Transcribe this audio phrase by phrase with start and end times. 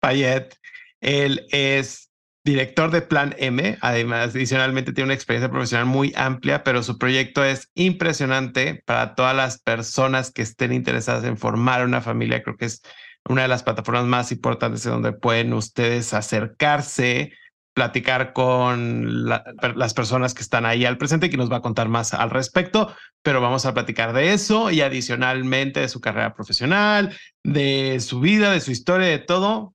[0.00, 0.56] Payet.
[1.02, 2.10] Él es
[2.42, 3.76] director de Plan M.
[3.82, 9.36] Además, adicionalmente tiene una experiencia profesional muy amplia, pero su proyecto es impresionante para todas
[9.36, 12.42] las personas que estén interesadas en formar una familia.
[12.42, 12.80] Creo que es
[13.28, 17.34] una de las plataformas más importantes en donde pueden ustedes acercarse
[17.80, 22.12] platicar con las personas que están ahí al presente que nos va a contar más
[22.12, 27.98] al respecto, pero vamos a platicar de eso y adicionalmente de su carrera profesional, de
[28.00, 29.74] su vida, de su historia, de todo.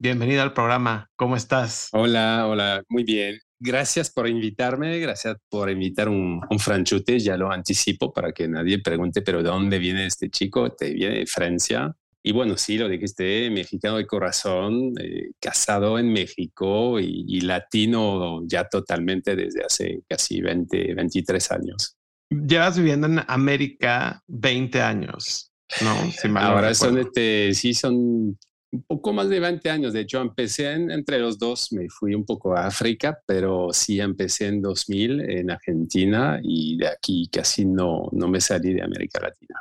[0.00, 1.08] Bienvenido al programa.
[1.14, 1.90] ¿Cómo estás?
[1.92, 3.38] Hola, hola, muy bien.
[3.60, 8.80] Gracias por invitarme, gracias por invitar un, un franchute, ya lo anticipo para que nadie
[8.80, 10.72] pregunte, pero ¿de dónde viene este chico?
[10.72, 11.94] Te viene de Francia.
[12.26, 18.66] Y bueno, sí, lo dijiste, mexicano de corazón, eh, casado en México y, latino ya
[18.66, 21.98] totalmente desde hace casi 20, 23 años.
[22.30, 26.40] Llevas viviendo en América 20 años, ¿no?
[26.40, 29.92] Ahora son, este, sí, son un poco más de 20 años.
[29.92, 34.46] De hecho, empecé entre los dos, me fui un poco a África, pero sí empecé
[34.46, 39.60] en 2000 en Argentina y de aquí casi no, no me salí de América Latina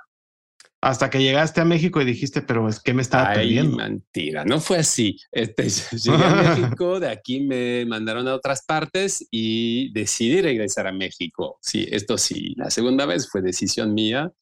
[0.84, 3.78] hasta que llegaste a México y dijiste, pero es que me estaba Ay, perdiendo.
[3.78, 5.18] mentira, no fue así.
[5.32, 5.64] Este,
[5.98, 11.58] llegué a México, de aquí me mandaron a otras partes y decidí regresar a México.
[11.62, 14.34] Sí, esto sí, la segunda vez fue decisión mía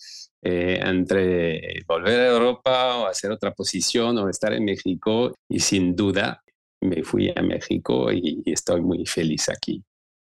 [0.42, 5.96] eh, entre volver a Europa o hacer otra posición o estar en México y sin
[5.96, 6.42] duda
[6.82, 9.84] me fui a México y estoy muy feliz aquí.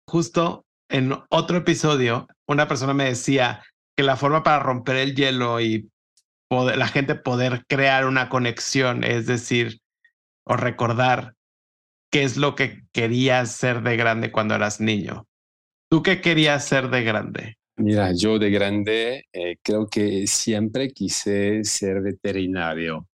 [0.06, 3.62] Justo en otro episodio, una persona me decía
[3.94, 5.90] que la forma para romper el hielo y
[6.50, 9.80] la gente poder crear una conexión, es decir,
[10.44, 11.34] o recordar
[12.10, 15.26] qué es lo que querías ser de grande cuando eras niño.
[15.90, 17.58] ¿Tú qué querías ser de grande?
[17.76, 23.06] Mira, yo de grande eh, creo que siempre quise ser veterinario.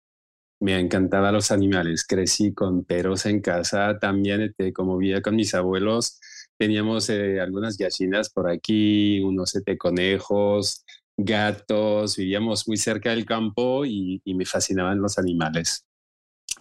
[0.61, 2.07] Me encantaban los animales.
[2.07, 3.99] Crecí con perros en casa.
[3.99, 6.21] También, este, como vivía con mis abuelos,
[6.57, 10.85] teníamos eh, algunas gallinas por aquí, unos siete conejos,
[11.25, 15.87] gatos, vivíamos muy cerca del campo y, me fascinaban los animales.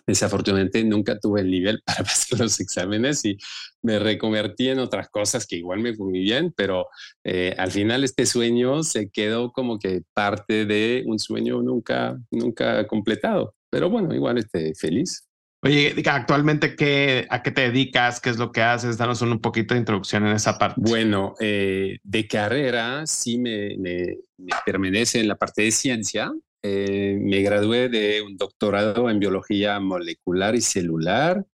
[0.08, 3.38] Desafortunadamente nunca tuve el nivel para pasar los exámenes y
[3.82, 6.88] me reconvertí en otras cosas que igual me fue muy bien, pero
[7.24, 12.88] eh, al final este sueño se quedó como que parte de un sueño nunca, nunca
[12.88, 13.56] completado.
[13.70, 15.31] Pero bueno, igual estoy feliz.
[15.64, 18.20] Oye, actualmente, ¿qué, ¿a qué te dedicas?
[18.20, 18.98] ¿Qué es lo que haces?
[18.98, 20.82] Danos un, poquito de introducción en esa parte.
[20.82, 24.18] Bueno, eh, de carrera sí me, me,
[24.66, 26.32] permanece en la parte de ciencia.
[26.64, 31.46] Eh, me gradué de un doctorado en biología molecular y celular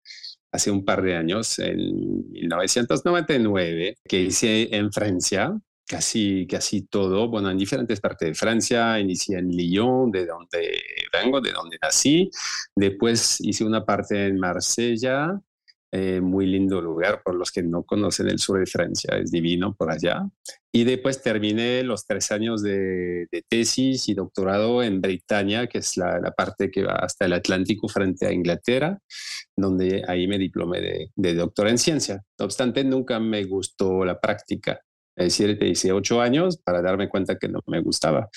[0.54, 5.54] hace un par de años, en 1999, que hice en Francia
[5.88, 11.42] casi, casi todo, bueno, en diferentes partes de Francia, inicié en Lyon, de donde vengo,
[11.42, 12.30] de donde nací,
[12.76, 15.40] después hice una parte en Marsella,
[15.94, 19.74] eh, muy lindo lugar por los que no conocen el sur de Francia, es divino
[19.74, 20.28] por allá.
[20.74, 26.20] Y después terminé los tres años de, tesis y doctorado en Britania, que es la,
[26.20, 29.00] la, parte que va hasta el Atlántico frente a Inglaterra,
[29.56, 32.22] donde ahí me diplomé de, de doctor en ciencia.
[32.38, 34.82] No obstante, nunca me gustó la práctica.
[35.18, 38.30] Es decir, hice ocho años para darme cuenta que no me gustaba.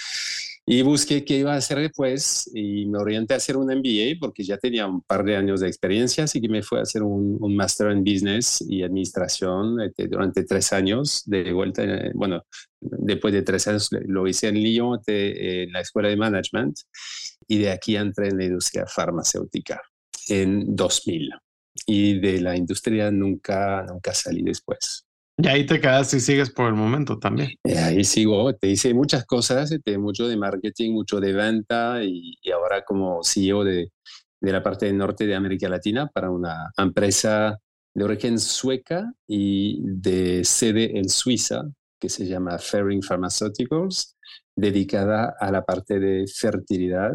[0.66, 4.44] Y busqué qué iba a hacer después y me orienté a hacer un MBA porque
[4.44, 7.38] ya tenía un par de años de experiencia, así que me fui a hacer un,
[7.40, 11.82] un máster en Business y Administración este, durante tres años de vuelta.
[11.82, 12.44] Eh, bueno,
[12.80, 16.78] después de tres años lo hice en Lyon, este, en la Escuela de Management,
[17.48, 19.82] y de aquí entré en la industria farmacéutica
[20.28, 21.30] en 2000.
[21.86, 25.04] Y de la industria nunca, nunca salí después.
[25.42, 27.50] Y ahí te quedas y sigues por el momento también.
[27.64, 32.34] Y ahí sigo, te hice muchas cosas, te, mucho de marketing, mucho de venta y,
[32.42, 33.90] y ahora como CEO de,
[34.40, 37.58] de la parte del norte de América Latina para una empresa
[37.94, 41.62] de origen sueca y de sede en Suiza,
[42.00, 44.16] que se llama Ferring Pharmaceuticals,
[44.56, 47.12] dedicada a la parte de fertilidad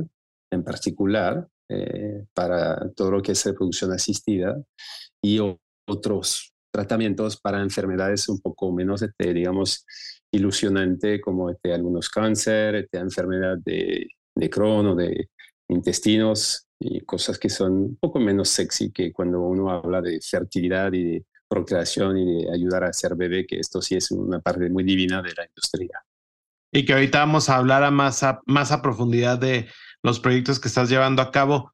[0.51, 4.61] en particular, eh, para todo lo que es reproducción asistida
[5.23, 5.39] y
[5.87, 9.85] otros tratamientos para enfermedades un poco menos, este, digamos,
[10.29, 15.29] ilusionante como este, algunos cáncer, este, enfermedad de, de Crohn o de
[15.69, 20.91] intestinos y cosas que son un poco menos sexy que cuando uno habla de fertilidad
[20.91, 24.69] y de procreación y de ayudar a ser bebé, que esto sí es una parte
[24.69, 26.03] muy divina de la industria.
[26.73, 29.69] Y que ahorita vamos a hablar a más, a, más a profundidad de
[30.03, 31.71] los proyectos que estás llevando a cabo.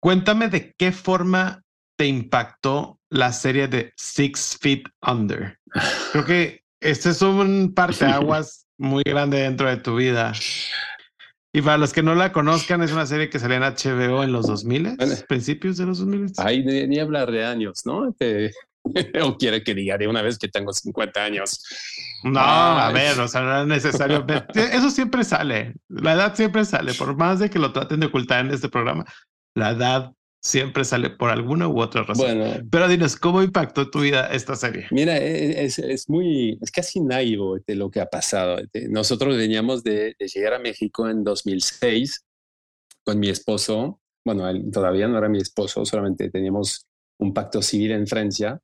[0.00, 1.62] Cuéntame de qué forma
[1.96, 5.58] te impactó la serie de Six Feet Under.
[6.12, 10.32] Creo que este es un parteaguas muy grande dentro de tu vida.
[11.54, 14.32] Y para los que no la conozcan, es una serie que salió en HBO en
[14.32, 14.96] los 2000,
[15.28, 16.32] principios de los 2000.
[16.38, 18.14] Ay, ni, hablar de años, ¿no?
[19.22, 21.62] o quiere que diga de una vez que tengo 50 años.
[22.24, 24.24] No, a ver, o sea, no es necesario.
[24.54, 25.74] Eso siempre sale.
[25.88, 29.04] La edad siempre sale, por más de que lo traten de ocultar en este programa.
[29.54, 30.12] La edad
[30.42, 32.38] siempre sale por alguna u otra razón.
[32.38, 34.86] Bueno, pero dinos, ¿cómo impactó tu vida esta serie?
[34.90, 38.58] Mira, e, es, es muy, es casi naivo de lo que ha pasado.
[38.90, 42.24] Nosotros veníamos de, llegar a México en 2006
[43.04, 44.00] con mi esposo.
[44.24, 46.86] Bueno, él todavía no era mi esposo, solamente teníamos
[47.20, 48.60] un pacto civil en Francia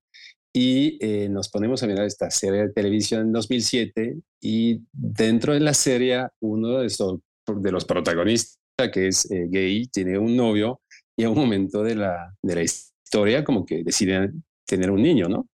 [0.53, 5.61] y eh, nos ponemos a mirar esta serie de televisión en 2007 y dentro de
[5.61, 8.59] la serie uno de, de los protagonistas
[8.93, 10.81] que es eh, gay tiene un novio
[11.19, 15.29] y a un momento de la, de la historia como que deciden tener un niño,
[15.29, 15.49] ¿no?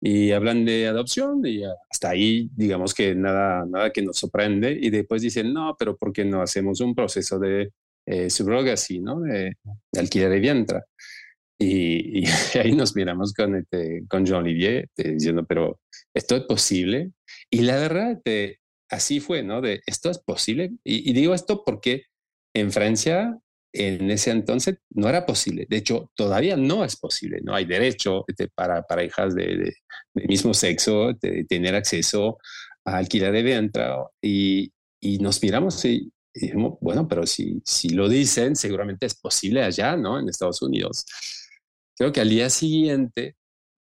[0.00, 4.88] Y hablan de adopción y hasta ahí digamos que nada, nada que nos sorprende y
[4.88, 7.72] después dicen, no, pero ¿por qué no hacemos un proceso de
[8.06, 9.20] eh, subrogacy, ¿no?
[9.20, 9.56] De,
[9.98, 10.80] alquiler de vientre.
[11.58, 12.24] Y,
[12.62, 15.80] ahí nos miramos con, este, con Jean Olivier este, diciendo, pero
[16.14, 17.10] ¿esto es posible?
[17.50, 19.60] Y la verdad, este, así fue, ¿no?
[19.60, 20.70] De, ¿esto es posible?
[20.84, 22.04] Y digo esto porque
[22.54, 23.36] en Francia
[23.72, 25.66] en ese entonces no era posible.
[25.68, 27.40] De hecho, todavía no es posible.
[27.42, 29.74] No hay derecho este, para parejas de,
[30.14, 32.38] mismo sexo de tener acceso
[32.84, 33.84] a alquiler de vientre.
[34.22, 39.62] Y, y nos miramos y, dijimos, bueno, pero si, si lo dicen, seguramente es posible
[39.62, 40.18] allá, ¿no?
[40.18, 41.04] En Estados Unidos.
[41.96, 43.36] Creo que al día siguiente,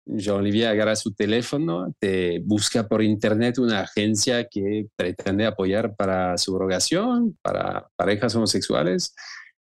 [0.06, 7.36] Jean-Olivier agarra su teléfono, te busca por internet una agencia que pretende apoyar para subrogación,
[7.42, 9.14] para parejas homosexuales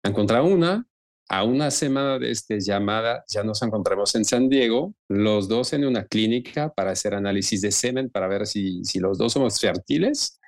[0.03, 0.85] encontrar una.
[1.31, 5.85] A una semana de esta llamada ya nos encontramos en San Diego, los dos en
[5.85, 10.39] una clínica para hacer análisis de semen para ver si, si los dos somos fértiles.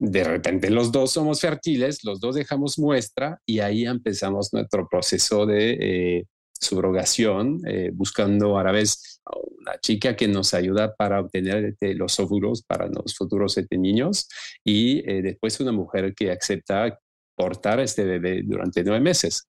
[0.00, 5.46] De repente los dos somos fértiles, los dos dejamos muestra y ahí empezamos nuestro proceso
[5.46, 6.26] de eh,
[6.62, 9.20] subrogación, eh, buscando a la vez
[9.60, 14.28] una chica que nos ayuda para obtener este, los óvulos para los futuros este, niños
[14.64, 16.98] y eh, después una mujer que acepta
[17.42, 19.48] portar este bebé durante nueve meses.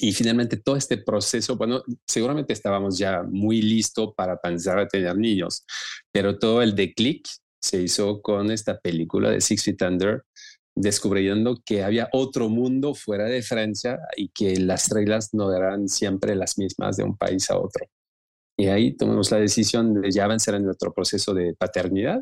[0.00, 5.16] Y finalmente todo este proceso, bueno, seguramente estábamos ya muy listos para pensar a tener
[5.16, 5.64] niños,
[6.12, 7.24] pero todo el declic
[7.62, 10.24] se hizo con esta película de Six Feet Under,
[10.76, 16.34] descubriendo que había otro mundo fuera de Francia y que las reglas no eran siempre
[16.34, 17.86] las mismas de un país a otro.
[18.58, 22.20] Y ahí tomamos la decisión de ya avanzar en nuestro proceso de paternidad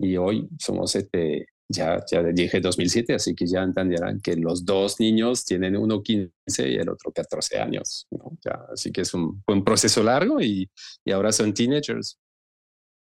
[0.00, 4.98] y hoy somos este, ya, ya dije 2007, así que ya entenderán que los dos
[4.98, 6.32] niños tienen uno 15
[6.68, 8.08] y el otro 14 años.
[8.44, 10.68] Ya, así que es un, un proceso largo y,
[11.04, 12.18] y, ahora son teenagers.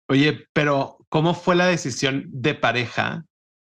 [0.10, 3.26] Oye, pero ¿cómo fue la decisión de pareja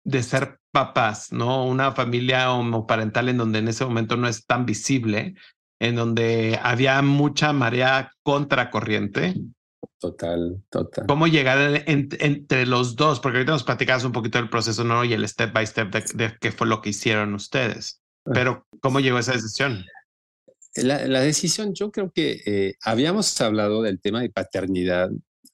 [0.04, 1.65] de ser papás, no?
[1.65, 5.34] Una familia homoparental en donde en ese momento no es tan visible,
[5.80, 9.34] en donde había mucha marea contracorriente
[10.00, 11.06] Total, total.
[11.08, 13.20] ¿Cómo llegar entre los dos?
[13.20, 15.04] Porque ahorita nos platicabas un poquito del proceso, ¿no?
[15.04, 18.01] Y el step by step de, qué fue lo que hicieron ustedes.
[18.25, 18.32] Ah.
[18.34, 19.86] Pero, ¿cómo llegó esa decisión?
[20.75, 25.10] La, la decisión, yo creo que eh, habíamos hablado del tema de paternidad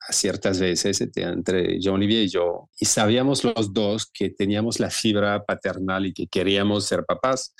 [0.07, 4.79] a ciertas veces este, entre John Olivier y yo, y sabíamos los dos que teníamos
[4.79, 7.53] la fibra paternal y que queríamos ser papás.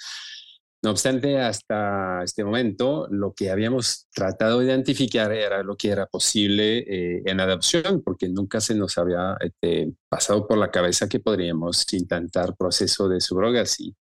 [0.83, 6.07] No obstante, hasta este momento, lo que habíamos tratado de identificar era lo que era
[6.07, 11.19] posible eh, en adopción, porque nunca se nos había este, pasado por la cabeza que
[11.19, 13.95] podríamos intentar proceso de subrogacy.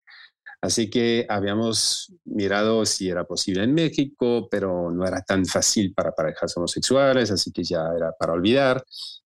[0.62, 6.12] Así que habíamos mirado si era posible en México, pero no era tan fácil para
[6.12, 8.84] parejas homosexuales, así que ya era para olvidar.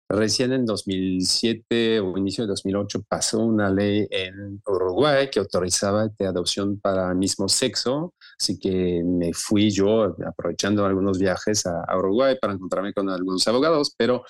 [0.10, 6.30] Recién en 2007 o inicio de 2008 pasó una ley en Uruguay que autorizaba la
[6.30, 11.98] adopción para el mismo sexo, así que me fui yo aprovechando algunos viajes a, a
[11.98, 14.24] Uruguay para encontrarme con algunos abogados, pero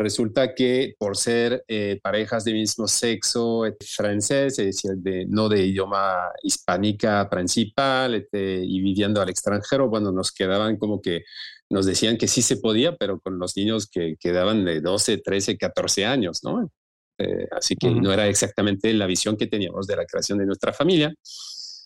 [0.00, 5.50] Resulta que por ser eh, parejas de mismo sexo eh, francés, es decir, de, no
[5.50, 11.24] de idioma hispánica principal este, y viviendo al extranjero, bueno, nos quedaban como que
[11.68, 15.58] nos decían que sí se podía, pero con los niños que quedaban de 12, 13,
[15.58, 16.70] 14 años, ¿no?
[17.18, 20.72] Eh, así que no era exactamente la visión que teníamos de la creación de nuestra
[20.72, 21.12] familia.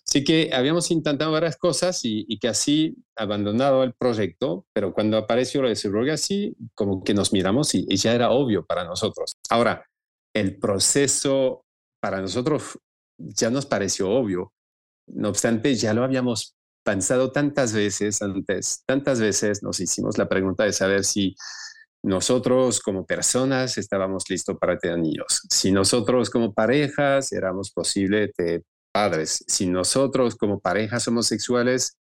[0.06, 5.62] Así que habíamos intentado varias cosas y, que así abandonado el proyecto, pero cuando apareció
[5.62, 9.36] lo de así como que nos miramos y, ya era obvio para nosotros.
[9.50, 9.86] Ahora,
[10.34, 11.64] el proceso
[12.00, 12.78] para nosotros
[13.18, 14.52] ya nos pareció obvio.
[15.06, 20.64] No obstante, ya lo habíamos pensado tantas veces antes, tantas veces nos hicimos la pregunta
[20.64, 21.34] de saber si
[22.02, 28.62] nosotros como personas estábamos listos para tener niños, si nosotros como parejas éramos posible de
[28.94, 29.44] padres.
[29.48, 31.98] Si nosotros como parejas homosexuales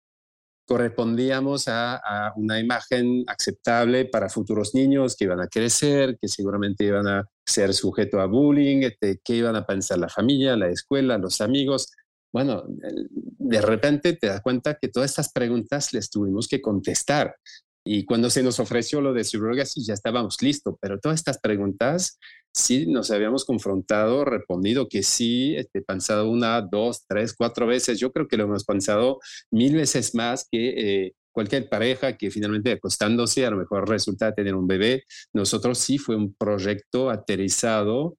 [0.66, 7.06] correspondíamos a, una imagen aceptable para futuros niños que iban a crecer, que seguramente iban
[7.06, 11.40] a ser sujetos a bullying, este, que iban a pensar la familia, la escuela, los
[11.40, 11.92] amigos.
[12.32, 17.34] Bueno, de repente te das cuenta que todas estas preguntas les tuvimos que contestar.
[17.84, 22.18] Y cuando se nos ofreció lo de surrogacy ya estábamos listos, pero todas estas preguntas
[22.52, 27.98] sí nos habíamos confrontado, respondido que sí, este, pensado una, dos, tres, cuatro veces.
[27.98, 29.20] Yo creo que lo hemos pensado
[29.50, 34.54] mil veces más que eh, cualquier pareja que finalmente acostándose a lo mejor resulta tener
[34.54, 35.04] un bebé.
[35.32, 38.16] Nosotros sí fue un proyecto aterrizado.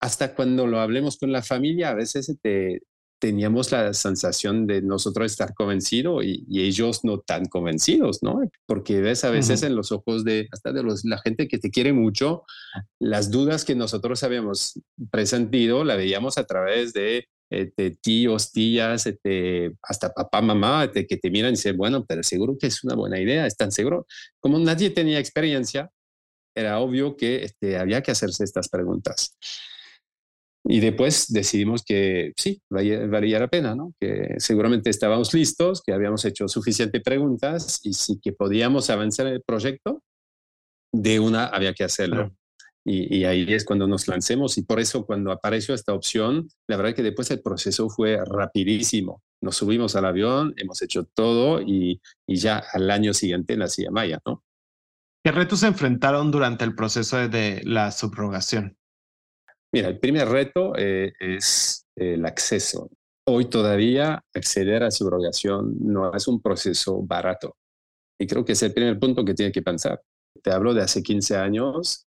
[0.00, 2.82] Hasta cuando lo hablemos con la familia, a veces te,
[3.24, 8.42] teníamos la sensación de nosotros estar convencidos y, ellos no tan convencidos, ¿no?
[8.66, 11.70] Porque ves a veces en los ojos de hasta de los, la gente que te
[11.70, 12.42] quiere mucho,
[12.98, 14.78] las dudas que nosotros habíamos
[15.10, 21.16] presentido la veíamos a través de, este, tíos, tías, este, hasta papá, mamá, este, que
[21.16, 24.04] te miran y dicen, bueno, pero seguro que es una buena idea, ¿están seguros?
[24.38, 25.90] Como nadie tenía experiencia,
[26.54, 29.38] era obvio que este, había que hacerse estas preguntas.
[30.66, 33.92] Y después decidimos que sí, valía, la pena, ¿no?
[34.00, 39.42] Que seguramente estábamos listos, que habíamos hecho suficientes preguntas y sí que podíamos avanzar el
[39.42, 40.02] proyecto,
[40.90, 42.34] de una había que hacerlo.
[42.86, 46.76] Y, y, ahí es cuando nos lancemos y por eso cuando apareció esta opción, la
[46.76, 49.22] verdad que después el proceso fue rapidísimo.
[49.42, 54.20] Nos subimos al avión, hemos hecho todo y, y ya al año siguiente nacía Maya,
[54.26, 54.44] ¿no?
[55.24, 58.76] ¿Qué retos se enfrentaron durante el proceso de la subrogación?
[59.74, 62.88] Mira, el primer reto eh, es el acceso.
[63.26, 67.56] Hoy todavía acceder a subrogación no es un proceso barato.
[68.16, 70.00] Y creo que es el primer punto que tiene que pensar.
[70.44, 72.06] Te hablo de hace 15 años.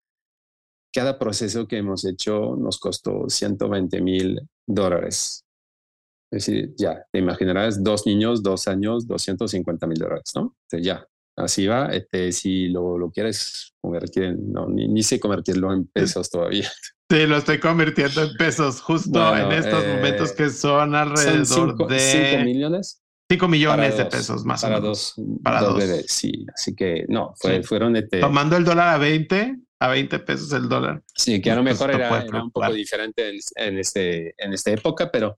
[0.93, 5.43] Cada proceso que hemos hecho nos costó 120 mil dólares.
[6.31, 10.55] Es decir, ya, te imaginarás dos niños, dos años, 250 mil dólares, ¿no?
[10.71, 11.03] ya,
[11.35, 11.87] así va.
[11.87, 16.69] Este, si lo, lo quieres convertir no, ni, ni sé convertirlo en pesos todavía.
[17.09, 21.99] Sí, lo estoy convirtiendo en pesos justo en estos eh, momentos que son alrededor de...
[21.99, 23.01] 5 millones.
[23.29, 25.13] 5 millones de pesos más para o menos.
[25.15, 26.45] Dos, para dos, bebés, sí.
[26.53, 27.95] Así que no, fue, fueron...
[27.95, 28.19] Este...
[28.19, 31.03] Tomando el dólar a 20, a 20 pesos el dólar.
[31.15, 34.71] Sí, que a lo mejor era, era, un poco diferente en, en, este, en esta
[34.71, 35.37] época, pero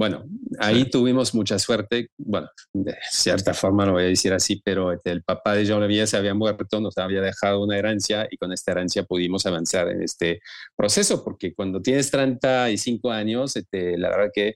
[0.00, 0.24] bueno,
[0.60, 2.08] ahí tuvimos mucha suerte.
[2.16, 6.06] Bueno, de cierta forma lo voy a decir así, pero el papá de Jean Levía
[6.06, 10.02] se había muerto, nos había dejado una herencia y con esta herencia pudimos avanzar en
[10.02, 10.40] este
[10.74, 14.54] proceso, porque cuando tienes 35 años, este, la verdad que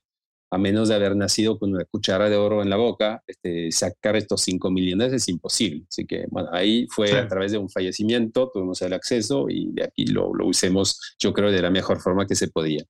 [0.54, 4.16] a menos de haber nacido con una cuchara de oro en la boca, este, sacar
[4.16, 5.84] estos 5 millones es imposible.
[5.88, 9.84] Así que, bueno, ahí fue a través de un fallecimiento, tuvimos el acceso y de
[9.84, 12.84] aquí lo, lo usemos, yo creo, de la mejor forma que se podía.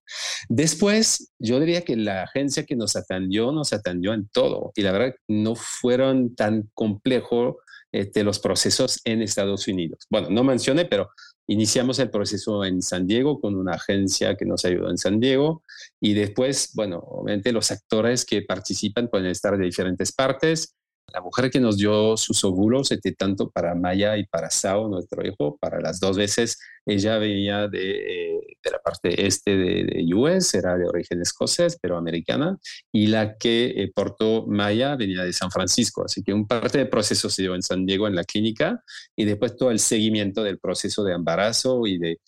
[0.49, 4.92] Después, yo diría que la agencia que nos atendió, nos atendió en todo y la
[4.92, 7.56] verdad no fueron tan complejos
[7.92, 10.00] este, los procesos en Estados Unidos.
[10.11, 11.11] Bueno, no mencioné, pero
[11.47, 15.63] Iniciamos el proceso en San Diego con una agencia que nos ayudó en San Diego
[16.01, 20.75] y después, bueno, obviamente los actores que participan pueden estar de diferentes partes.
[21.14, 25.25] La mujer que nos dio sus óvulos, este, tanto para Maya y para Sao, nuestro
[25.25, 30.12] hijo, para las dos veces, ella venía de, eh, de la parte este de, de,
[30.12, 32.59] US, era de origen escocés, pero americana,
[32.90, 36.04] y la que eh, portó Maya venía de San Francisco.
[36.04, 38.83] Así que un parte del proceso se dio en San Diego, en la clínica,
[39.14, 42.18] y después todo el seguimiento del proceso de embarazo y de,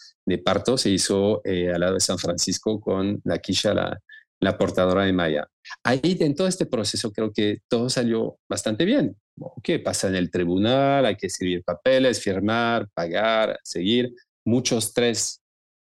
[0.45, 3.99] parto se hizo eh, al lado de San Francisco con la Kisha, la,
[4.41, 5.49] la portadora de Maya.
[5.83, 9.17] Ahí en todo este proceso creo que todo salió bastante bien.
[9.63, 11.07] ¿Qué pasa en el tribunal?
[11.07, 14.13] Hay que escribir papeles, firmar, pagar, seguir.
[14.45, 15.43] Mucho estrés,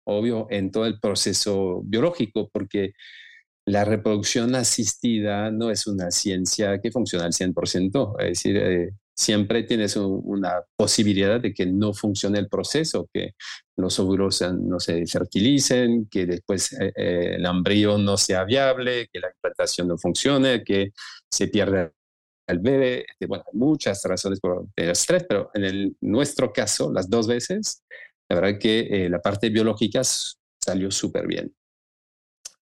[0.05, 2.93] obvio, en todo el proceso biológico, porque
[3.65, 8.15] la reproducción asistida no es una ciencia que funciona al 100%.
[8.19, 13.33] Es decir, eh, siempre tienes una posibilidad de que no funcione el proceso, que
[13.79, 19.19] los óvulos no se fertilicen, que después eh, eh, el embrión no sea viable, que
[19.19, 20.91] la implantación no funcione, que
[21.31, 21.91] se pierda
[22.47, 23.05] el bebé.
[23.09, 27.83] Este, bueno, muchas razones por el estrés, pero en el, nuestro caso, las dos veces,
[28.29, 31.53] la verdad que eh, la parte biológica salió súper bien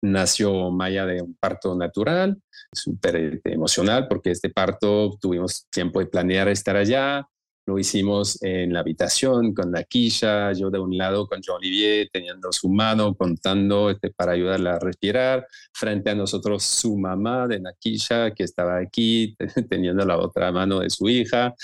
[0.02, 2.40] nació Maya de un parto natural,
[2.72, 7.26] súper este, emocional porque este parto tuvimos tiempo de planear estar allá,
[7.66, 12.52] lo hicimos en la habitación con Nakisha, yo de un lado con Jean Olivier teniendo
[12.52, 18.30] su mano contando este, para ayudarla a respirar, frente a nosotros su mamá de Nakisha
[18.30, 19.36] que estaba aquí
[19.68, 21.54] teniendo la otra mano de su hija.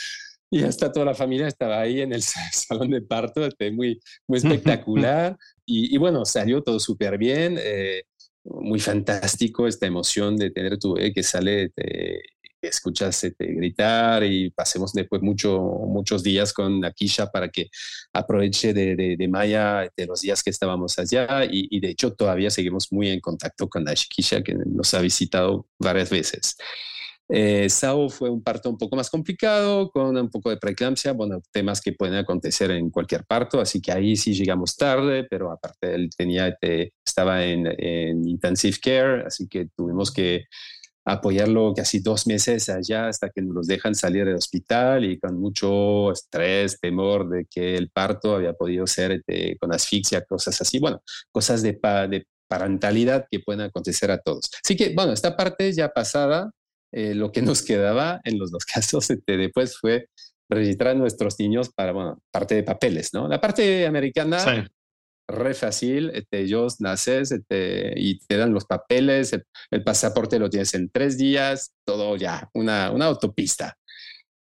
[0.51, 4.39] Y hasta toda la familia estaba ahí en el salón de parto, este, muy, muy
[4.39, 5.37] espectacular.
[5.65, 7.57] Y, bueno, salió todo súper bien.
[7.59, 8.03] Eh,
[8.45, 12.21] muy fantástico esta emoción de tener tu bebé que sale, te,
[12.69, 17.69] escuchas gritar y pasemos después mucho, muchos días con Akisha para que
[18.13, 22.93] aproveche de, de, Maya de los días que estábamos allá y, de hecho todavía seguimos
[22.93, 26.57] muy en contacto con Akisha que nos ha visitado varias veces.
[27.35, 31.41] Eh, Sao fue un parto un poco más complicado, con un poco de preeclampsia, bueno,
[31.51, 35.95] temas que pueden acontecer en cualquier parto, así que ahí sí llegamos tarde, pero aparte
[35.95, 40.45] él tenía, este, estaba en, intensive care, así que tuvimos que
[41.05, 46.13] apoyarlo casi dos meses allá hasta que nos dejan salir del hospital y con mucho
[46.13, 51.03] estrés, temor de que el parto había podido ser este, con asfixia, cosas así, bueno,
[51.33, 51.73] cosas de,
[52.09, 54.51] de parentalidad que pueden acontecer a todos.
[54.63, 56.51] Así que, bueno, esta parte ya pasada,
[56.93, 60.07] eh, lo que nos quedaba en los dos casos este, después fue
[60.51, 63.27] registrar nuestros niños para, bueno, parte de papeles, ¿no?
[63.27, 64.69] La parte americana,
[65.29, 69.33] re fácil, este, ellos naces este, y te dan los papeles,
[69.71, 73.77] el, pasaporte lo tienes en tres días, todo ya, una, una autopista.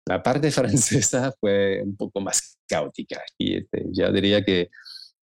[0.05, 4.69] La parte francesa fue un poco más caótica y este, ya diría que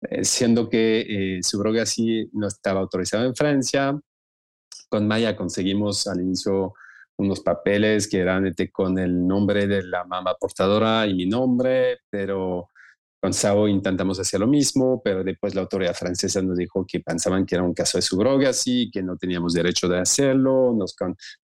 [0.03, 3.99] eh, siendo que eh, su droga sí no estaba autorizado en Francia,
[4.89, 6.75] con Maya conseguimos al inicio
[7.19, 12.01] unos papeles que eran este, con el nombre de la mamá portadora y mi nombre,
[12.11, 12.69] pero
[13.27, 17.45] con Sao intentamos hacer lo mismo, pero después la autoridad francesa nos dijo que pensaban
[17.45, 20.95] que era un caso de subrogacy, que no teníamos derecho de hacerlo, nos,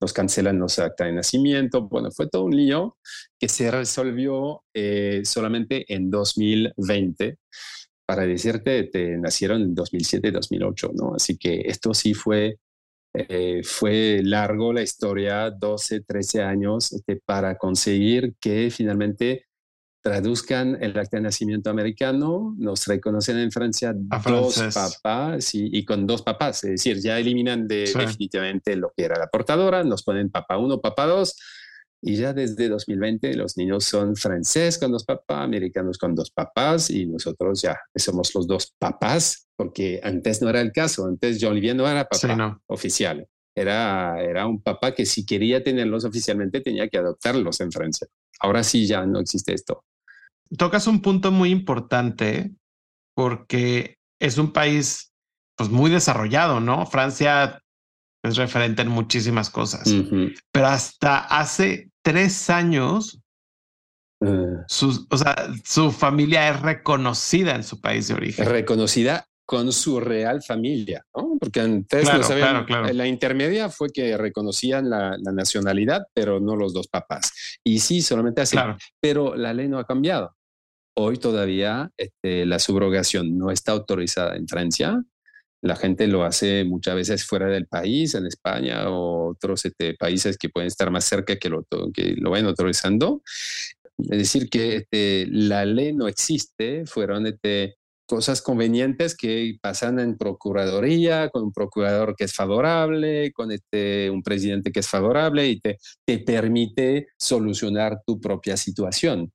[0.00, 1.88] nos cancelan los acta de nacimiento.
[1.88, 2.98] Bueno, fue todo un lío
[3.36, 7.38] que se resolvió eh, solamente en 2020.
[8.06, 11.16] Para decirte, te nacieron en 2007 2008, ¿no?
[11.16, 12.58] Así que esto sí fue
[13.12, 19.46] eh, fue largo la historia, 12, 13 años, este, para conseguir que finalmente
[20.02, 26.22] traduzcan el acta de nacimiento americano, nos reconocen en Francia dos papás y con dos
[26.22, 30.80] papás, es decir, ya eliminan definitivamente lo que era la portadora, nos ponen papá uno,
[30.80, 31.36] papá dos,
[32.04, 36.90] y ya desde 2020 los niños son francés con dos papás, americanos con dos papás
[36.90, 41.52] y nosotros ya somos los dos papás, porque antes no era el caso, antes John
[41.52, 46.88] Olivier no era papá oficial, era, era un papá que si quería tenerlos oficialmente tenía
[46.88, 48.08] que adoptarlos en Francia.
[48.40, 49.84] Ahora sí ya no existe esto.
[50.56, 52.52] Tocas un punto muy importante
[53.14, 55.12] porque es un país
[55.56, 56.86] pues muy desarrollado, ¿no?
[56.86, 57.62] Francia
[58.22, 59.92] es referente en muchísimas cosas,
[60.52, 63.20] pero hasta hace tres años,
[64.24, 64.64] ah.
[64.68, 68.46] su, o sea, su familia es reconocida en su país de origen.
[68.46, 71.36] Reconocida con su real familia, ¿no?
[71.38, 76.88] Porque antes no sabían, la intermedia fue que reconocían la, nacionalidad, pero no los dos
[76.88, 77.32] papás.
[77.64, 78.56] Y sí, solamente así.
[79.00, 80.34] Pero la ley no ha cambiado.
[80.94, 85.02] Hoy todavía este, la subrogación no está autorizada en Francia,
[85.62, 90.36] la gente lo hace muchas veces fuera del país, en España o otros este, países
[90.36, 93.22] que pueden estar más cerca que lo, que lo vayan autorizando.
[93.96, 97.24] Es decir, que este, la ley no existe, fueron
[98.04, 104.72] cosas convenientes que pasan en procuraduría, con un procurador que es favorable, con un presidente
[104.72, 109.32] que es favorable y te permite solucionar tu propia situación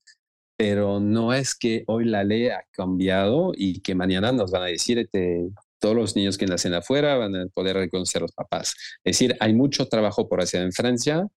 [0.58, 4.66] pero no es que hoy la ley ha cambiado y que mañana nos van a
[4.66, 8.74] decir, este, todos los niños que nacen afuera van a poder reconocer a los papás.
[9.04, 11.28] Es decir, hay mucho trabajo por hacer en Francia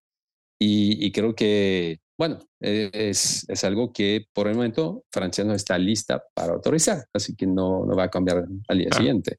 [0.59, 5.79] y, creo que, bueno, e, es, es, algo que por el momento Francia no está
[5.79, 9.39] lista para autorizar, así que no, no va a cambiar al día siguiente.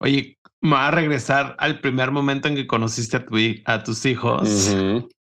[0.00, 4.04] Oye, me voy a regresar al primer momento en que conociste a, tu, a tus
[4.04, 4.74] hijos.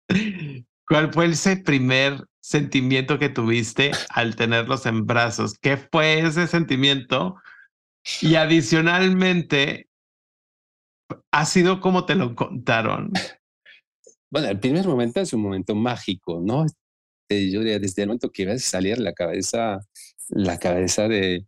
[0.89, 5.59] ¿Cuál fue ese primer sentimiento que tuviste al tenerlos en brazos?
[5.59, 7.35] ¿Qué fue ese sentimiento?
[8.21, 9.89] Y adicionalmente,
[11.33, 13.11] ¿ha sido como te lo contaron?
[14.31, 16.67] Bueno, el primer momento es un momento mágico, ¿no?
[17.29, 19.81] Yo desde el momento que ves salir la cabeza,
[20.29, 21.47] la cabeza de,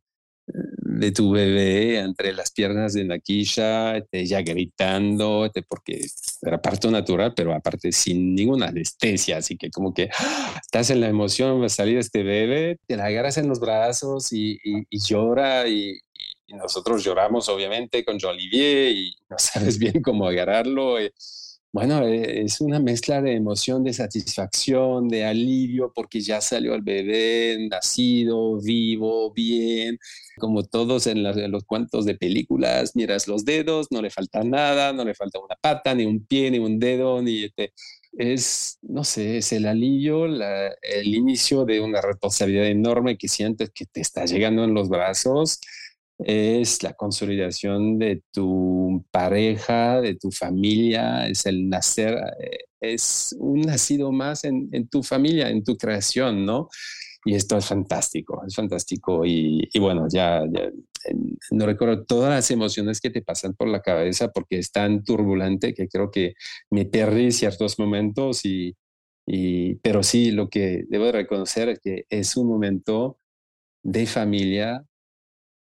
[0.99, 6.05] de tu bebé entre las piernas de Naquilla, ella gritando, porque
[6.43, 10.59] era parto natural, pero aparte sin ninguna anestesia, así que como que ¡ah!
[10.61, 14.33] estás en la emoción, va a salir este bebé, te la agarras en los brazos
[14.33, 14.59] y,
[14.91, 16.01] llora y,
[16.49, 20.99] nosotros lloramos obviamente con Jean Olivier y no sabes bien cómo agarrarlo.
[20.99, 21.13] Eh,
[21.71, 26.83] bueno, eh, es una mezcla de emoción, de satisfacción, de alivio, porque ya salió el
[26.83, 29.99] bebé nacido, vivo, bien,
[30.39, 35.05] como todos en, los cuentos de películas, miras los dedos, no le falta nada, no
[35.05, 37.75] le falta una pata, ni un pie, ni un dedo, ni este,
[38.13, 43.85] es, no sé, es el alivio, el inicio de una responsabilidad enorme que sientes que
[43.87, 45.61] te está llegando en los brazos
[46.19, 53.63] es la consolidación de tu pareja, de tu familia, es el nacer, eh, es un
[53.63, 56.69] nacido más en, tu familia, en tu creación, ¿no?
[57.25, 59.25] Y esto es fantástico, es fantástico.
[59.27, 60.43] Y, bueno, ya,
[61.51, 65.75] no recuerdo todas las emociones que te pasan por la cabeza porque es tan turbulente
[65.75, 66.35] que creo que
[66.71, 68.77] me perdí ciertos momentos y,
[69.27, 73.19] y pero sí, lo que debo reconocer es que es un momento
[73.83, 74.85] de familia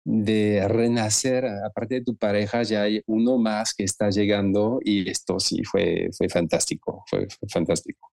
[0.05, 5.39] de renacer, aparte de tu pareja, ya hay uno más que está llegando y esto
[5.39, 8.11] sí fue, fue fantástico, fue, fantástico.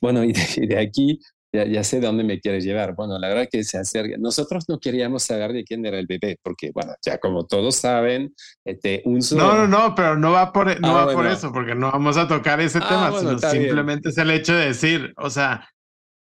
[0.00, 1.20] Bueno, y de, aquí
[1.52, 2.96] ya, ya, sé dónde me quieres llevar.
[2.96, 4.16] Bueno, la verdad que se acerca.
[4.18, 8.34] Nosotros no queríamos saber de quién era el bebé, porque, bueno, ya como todos saben,
[8.64, 9.44] este, un solo...
[9.44, 12.16] No, no, no, pero no va por, no ah, va por eso, porque no vamos
[12.16, 15.68] a tocar ese ah, tema, sino simplemente es el hecho de decir, o sea,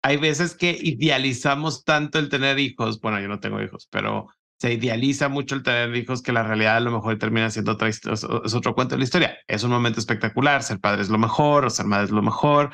[0.03, 2.99] hay veces que idealizamos tanto el tener hijos.
[3.03, 4.29] Bueno, yo no tengo hijos, pero
[4.61, 7.89] se idealiza mucho el tener hijos que la realidad a lo mejor termina siendo otra
[7.89, 9.39] es otro cuento de la historia.
[9.49, 12.71] Es un momento espectacular, ser padre es lo mejor, o ser madre es lo mejor,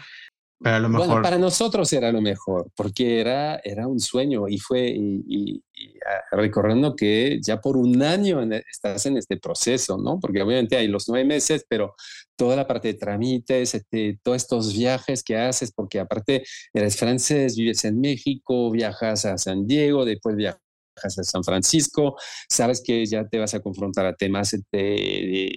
[0.59, 1.07] pero a lo mejor...
[1.07, 5.63] Bueno, para nosotros era lo mejor, porque era, era un sueño y fue, y,
[6.05, 10.19] ah, recordando que ya por un año estás en este proceso, ¿no?
[10.19, 11.95] Porque obviamente hay los nueve meses, pero
[12.35, 16.45] toda la parte de trámites, este, todos estos viajes que haces, porque aparte
[16.75, 20.66] eres francés, vives en México, viajas a San Diego, después viajas
[21.03, 22.17] a San Francisco,
[22.49, 25.57] sabes que ya te vas a confrontar a temas de,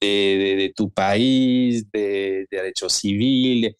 [0.00, 3.76] de, tu país, de, derecho civil,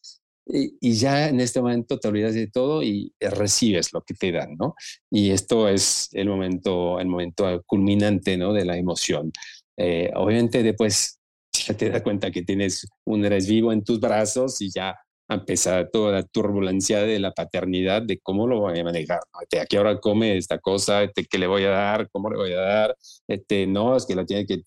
[0.47, 4.57] y, ya en este momento te olvidas de todo y recibes lo que te dan,
[4.57, 4.75] ¿no?
[5.11, 8.53] Y esto es el momento, el momento culminante, ¿no?
[8.53, 9.33] De la emoción.
[9.77, 11.21] Eh, obviamente después
[11.67, 14.97] ya te das cuenta que tienes un eres vivo en tus brazos y ya
[15.35, 19.21] empezar toda la turbulencia de la paternidad, de cómo lo voy a manejar.
[19.43, 21.05] Este, ¿A qué hora come esta cosa?
[21.05, 22.09] Este, ¿Qué le voy a dar?
[22.11, 22.97] ¿Cómo le voy a dar?
[23.29, 24.63] Este, no, es que la tiene que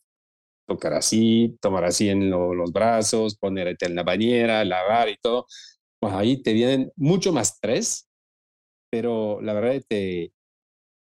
[0.65, 5.47] tocar así, tomar así en los brazos, ponerte en la bañera, lavar y todo.
[5.99, 8.07] Pues ahí te vienen mucho más estrés,
[8.89, 10.31] pero la verdad te,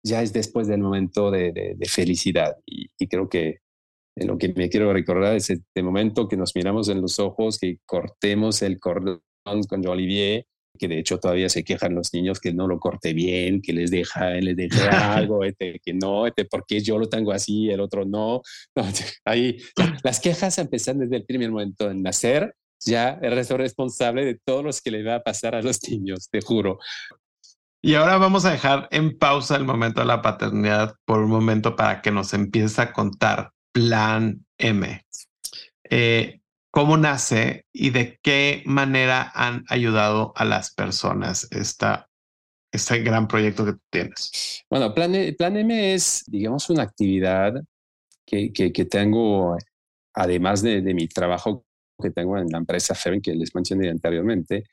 [0.03, 2.57] ya es después del momento de, de, felicidad.
[2.67, 3.61] Y, y, creo que
[4.17, 7.59] en lo que me quiero recordar es este momento que nos miramos en los ojos,
[7.59, 10.47] que cortemos el cordón con Olivier,
[10.79, 13.91] que de hecho todavía se quejan los niños que no lo corte bien, que les
[13.91, 18.05] deja, les deja algo, este, que no, este, porque yo lo tengo así, el otro
[18.05, 18.43] no.
[19.25, 19.59] ahí
[20.03, 22.55] las quejas empiezan desde el primer momento en nacer,
[22.85, 26.41] ya eres responsable de todos los que le va a pasar a los niños, te
[26.41, 26.79] juro.
[27.83, 31.77] Y ahora vamos a dejar en pausa el momento de la paternidad por un momento
[31.77, 35.03] para que nos empiece a contar Plan M.
[35.91, 36.41] Eh,
[36.75, 42.09] cómo nace y de qué manera han ayudado a las personas esta,
[42.73, 44.65] este gran proyecto que tú tienes.
[44.69, 47.55] Bueno, Plan, e, Plan M es, digamos, una actividad
[48.27, 49.57] que, que, tengo,
[50.15, 51.65] además de, de, mi trabajo
[52.03, 54.65] que tengo en la empresa FEM, que les mencioné anteriormente,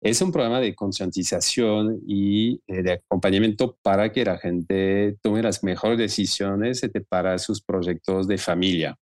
[0.00, 5.62] es un programa de concientización y eh, de acompañamiento para que la gente tome las
[5.62, 8.98] mejores decisiones este, para sus proyectos de familia.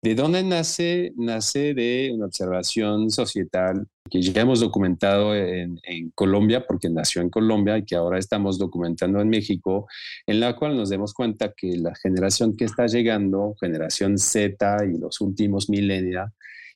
[0.00, 1.12] ¿De dónde nace?
[1.16, 5.80] Nace de una observación societal que ya hemos documentado en,
[6.14, 9.88] Colombia, porque nació en Colombia y que ahora estamos documentando en México,
[10.26, 14.98] en la cual nos demos cuenta que la generación que está llegando, generación Z y
[14.98, 16.30] los últimos milenios,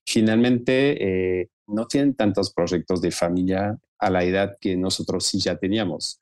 [0.05, 5.57] finalmente eh, no tienen tantos proyectos de familia a la edad que nosotros sí ya
[5.57, 6.21] teníamos.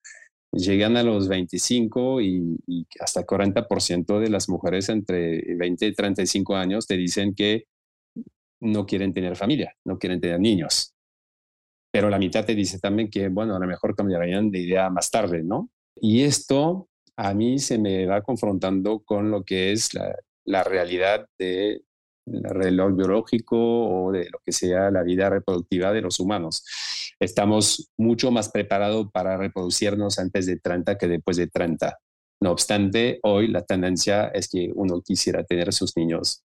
[0.53, 2.59] Llegan a los 25 y,
[3.01, 7.67] hasta 40% de las mujeres entre 20 y 35 años te dicen que
[8.61, 10.95] no quieren tener familia, no quieren tener niños.
[11.93, 15.11] Pero la mitad te dice también que, bueno, a lo mejor cambiarían de idea más
[15.11, 15.71] tarde, ¿no?
[15.97, 21.27] Y esto a mí se me va confrontando con lo que es la, realidad
[22.31, 26.65] del reloj biológico o de lo que sea la vida reproductiva de los humanos.
[27.19, 31.99] Estamos mucho más preparados para reproducirnos antes de 30 que después de 30.
[32.43, 36.43] No obstante, hoy la tendencia es que uno quisiera tener sus niños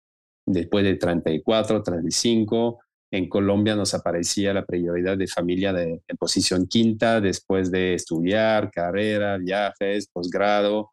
[0.46, 2.80] después de 34, 35.
[3.12, 8.72] En Colombia nos aparecía la prioridad de familia de, en posición quinta después de estudiar,
[8.72, 10.91] carrera, viajes, posgrado,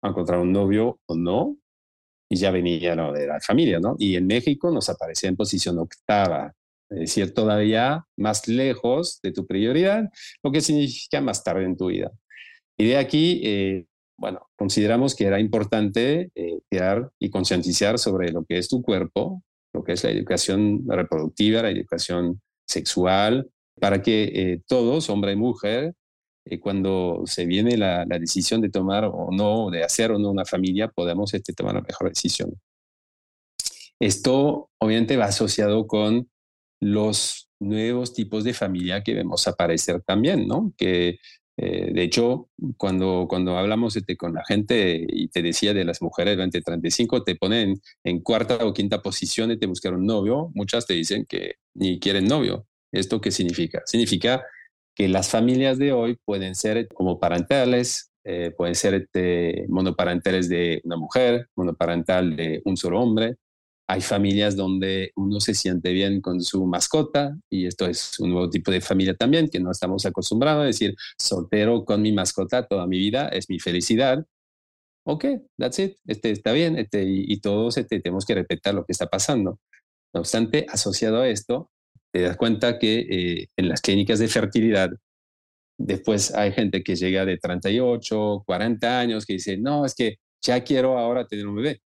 [0.00, 1.56] encontrar un novio o no,
[2.28, 3.96] y ya venía lo de la familia, ¿no?
[3.98, 6.52] Y en México nos aparecía en posición octava,
[6.90, 10.10] es decir, todavía más lejos de tu prioridad,
[10.42, 12.10] lo que significa más tarde en tu vida.
[12.76, 13.86] Y de aquí, eh,
[14.18, 19.42] bueno, consideramos que era importante eh, crear y concientizar sobre lo que es tu cuerpo,
[19.72, 25.36] lo que es la educación reproductiva, la educación sexual, para que eh, todos, hombre y
[25.36, 25.94] mujer,
[26.48, 30.44] eh, cuando se viene la, decisión de tomar o no, de hacer o no una
[30.44, 32.54] familia, podamos este, tomar la mejor decisión.
[33.98, 36.30] Esto obviamente va asociado con
[36.80, 40.72] los nuevos tipos de familia que vemos aparecer también, ¿no?
[40.76, 41.18] Que
[41.58, 46.02] eh, de hecho, cuando, cuando hablamos este, con la gente y te decía de las
[46.02, 50.86] mujeres de 35, te ponen en cuarta o quinta posición y te buscaron novio, muchas
[50.86, 52.66] te dicen que ni quieren novio.
[52.92, 53.82] ¿Esto qué significa?
[53.86, 54.44] Significa
[54.96, 60.80] que las familias de hoy pueden ser como parentales, eh, pueden ser este, monoparentales de
[60.84, 63.36] una mujer, monoparental de un solo hombre.
[63.86, 68.50] Hay familias donde uno se siente bien con su mascota y esto es un nuevo
[68.50, 72.86] tipo de familia también que no estamos acostumbrados a decir soltero con mi mascota toda
[72.86, 74.26] mi vida es mi felicidad.
[75.04, 75.24] Ok,
[75.56, 79.06] that's it, este, está bien este, y, todos este, tenemos que respetar lo que está
[79.06, 79.60] pasando.
[80.12, 81.70] No obstante, asociado a esto,
[82.16, 84.90] te das cuenta que eh, en las clínicas de fertilidad,
[85.78, 90.64] después hay gente que llega de 38, 40 años que dice, no, es que ya
[90.64, 91.82] quiero ahora tener un bebé.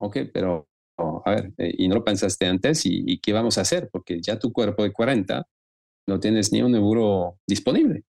[0.00, 3.88] Ok, pero a ver, eh, y no lo pensaste antes, ¿y, qué vamos a hacer?
[3.92, 5.46] Porque ya tu cuerpo de 40
[6.08, 8.02] no tienes ni un euro disponible.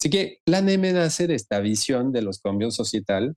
[0.00, 3.34] Así que la NEME nace de esta visión de los cambios societal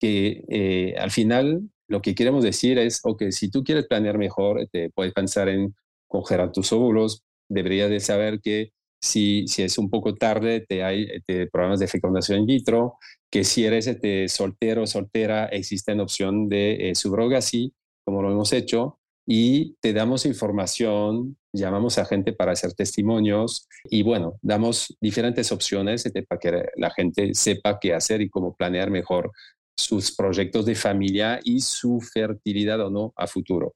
[0.00, 4.66] que eh, al final lo que queremos decir es, ok, si tú quieres planear mejor,
[4.72, 5.76] te puedes pensar en
[6.08, 11.06] congelar tus óvulos, deberías de saber que si, si es un poco tarde, te hay
[11.26, 12.96] te, programas de fecundación in vitro,
[13.30, 17.72] que si eres este, soltero o soltera, existe la opción de eh, sí
[18.04, 18.98] como lo hemos hecho,
[19.30, 26.06] y te damos información, llamamos a gente para hacer testimonios y bueno, damos diferentes opciones
[26.06, 29.30] este, para que la gente sepa qué hacer y cómo planear mejor
[29.76, 33.74] sus proyectos de familia y su fertilidad o no a futuro.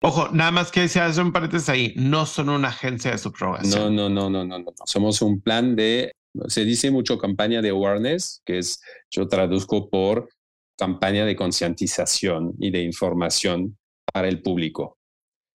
[0.00, 3.96] Ojo, nada más que se hace un paréntesis ahí, no son una agencia de subrogación.
[3.96, 6.12] No, no, no, no, no, no, Somos un plan de,
[6.46, 8.80] se dice mucho campaña de awareness, que es,
[9.10, 10.28] yo traduzco por
[10.78, 13.76] campaña de concientización y de información
[14.12, 14.96] para el público.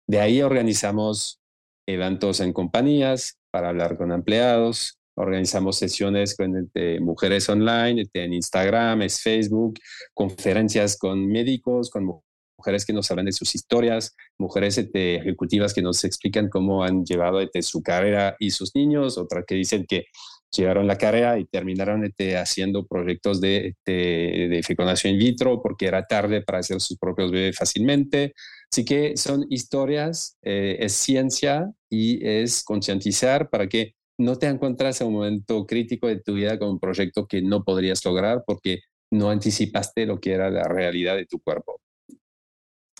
[0.09, 1.41] De ahí organizamos
[1.87, 8.33] eventos en compañías para hablar con empleados, organizamos sesiones con este, mujeres online, este, en
[8.35, 9.79] Instagram, es Facebook,
[10.15, 12.32] conferencias con médicos, con mujeres
[12.63, 17.41] que nos hablan de sus historias, mujeres este, ejecutivas que nos explican cómo han llevado
[17.41, 20.07] este, su carrera y sus niños, otras que dicen que
[20.55, 22.05] llevaron la carrera y terminaron
[22.37, 27.57] haciendo proyectos de, de, fecundación in vitro porque era tarde para hacer sus propios bebés
[27.57, 28.35] fácilmente.
[28.71, 35.01] Así que son historias, eh, es ciencia y es concientizar para que no te encuentres
[35.01, 38.81] en un momento crítico de tu vida con un proyecto que no podrías lograr porque
[39.11, 41.81] no anticipaste lo que era la realidad de tu cuerpo.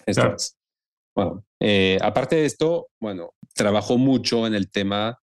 [0.07, 0.35] Esto
[1.15, 5.19] Bueno, eh, aparte de esto, bueno, trabajó mucho en el tema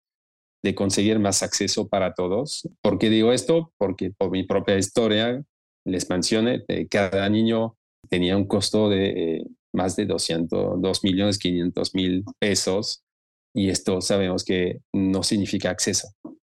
[0.62, 2.69] de conseguir más acceso para todos.
[2.83, 3.73] ¿Por qué digo esto?
[3.79, 5.43] Porque por mi propia historia,
[5.87, 7.77] les mencioné, eh, cada niño
[8.11, 13.03] tenía un costo de eh, más de 200, 2 millones 500 mil pesos
[13.55, 16.09] y esto sabemos que no significa acceso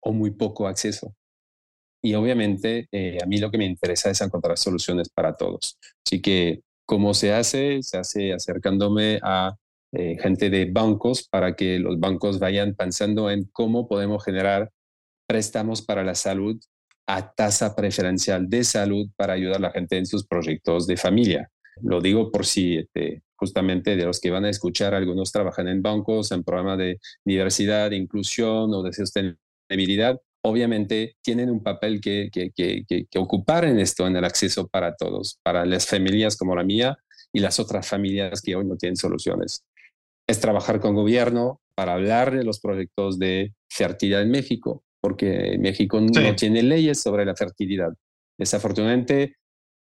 [0.02, 1.14] o muy poco acceso.
[2.02, 2.88] Y obviamente
[3.22, 5.78] a mí lo que me interesa es encontrar soluciones para todos.
[6.02, 7.84] Así que ¿Cómo se hace?
[7.84, 9.54] Se hace acercándome a
[9.92, 14.72] eh, gente de bancos para que los bancos vayan pensando en cómo podemos generar
[15.28, 16.60] préstamos para la salud
[17.06, 21.48] a tasa preferencial de salud para ayudar a la gente en sus proyectos de familia.
[21.80, 25.82] Lo digo por si este, justamente de los que van a escuchar, algunos trabajan en
[25.82, 30.20] bancos, en programas de diversidad, inclusión o de sostenibilidad.
[30.42, 34.96] Obviamente tienen un papel que, que, que, que, ocupar en esto, en el acceso para
[34.96, 36.98] todos, para las familias como la mía
[37.32, 39.64] y las otras familias que hoy no tienen soluciones.
[40.26, 46.00] Es trabajar con gobierno para hablar de los proyectos de fertilidad en México, porque México
[46.00, 47.92] no tiene leyes sobre la fertilidad.
[48.38, 49.36] Desafortunadamente,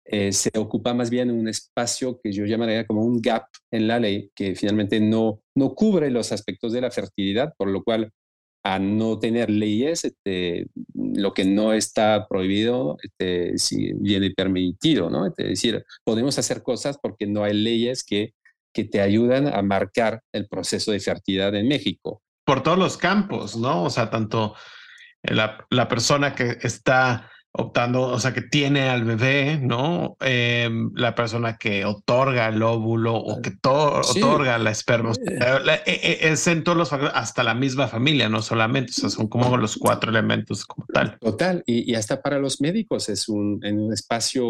[0.10, 4.00] eh, se ocupa más bien un espacio que yo llamaría como un gap en la
[4.00, 8.14] ley, que finalmente no, no cubre los aspectos de la fertilidad, por lo cual
[8.68, 15.26] a no tener leyes, este, lo que no está prohibido este, si viene permitido, ¿no?
[15.26, 18.34] Es decir, podemos hacer cosas porque no hay leyes que,
[18.74, 22.22] que te ayudan a marcar el proceso de fertilidad en México.
[22.46, 23.86] Por todos los campos, ¿no?
[23.86, 24.54] O sea, tanto
[25.24, 30.16] la, la persona que está optando, o sea, que tiene al bebé, ¿no?
[30.20, 35.12] Em, la persona que otorga el óvulo o que otorga la esperma.
[35.14, 35.80] Eh.
[35.86, 39.10] E, e, es en todos los factores, hasta la misma familia, no solamente, o sea,
[39.10, 41.18] son como los cuatro elementos como tal.
[41.20, 44.46] Total, y, hasta para los médicos es un, en un espacio,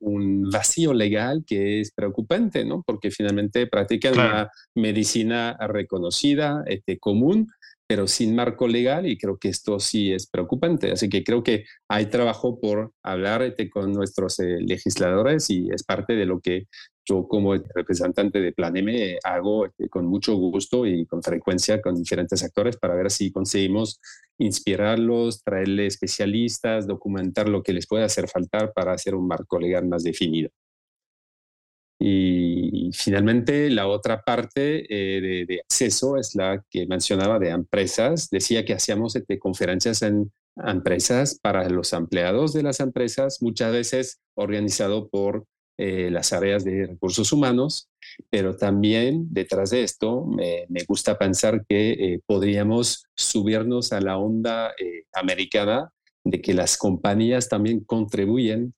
[0.00, 2.82] un vacío legal que es preocupante, ¿no?
[2.86, 7.48] Porque finalmente practican una medicina reconocida, este, común,
[7.90, 10.92] pero sin marco legal y creo que esto sí es preocupante.
[10.92, 15.82] Así que creo que hay trabajo por hablar este, con nuestros eh, legisladores y es
[15.82, 16.68] parte de lo que
[17.04, 21.96] yo como representante de Plan M hago este, con mucho gusto y con frecuencia con
[21.96, 24.00] diferentes actores para ver si conseguimos
[24.38, 29.88] inspirarlos, traerle especialistas, documentar lo que les puede hacer faltar para hacer un marco legal
[29.88, 30.50] más definido.
[32.02, 38.30] Y finalmente, la otra parte eh, de, acceso es la que mencionaba de empresas.
[38.30, 44.20] Decía que hacíamos este, conferencias en empresas para los empleados de las empresas, muchas veces
[44.34, 45.44] organizado por
[45.76, 47.90] eh, las áreas de recursos humanos,
[48.30, 54.72] pero también detrás de esto me, gusta pensar que eh, podríamos subirnos a la onda
[55.12, 55.90] americana
[56.24, 58.74] de que las compañías también contribuyen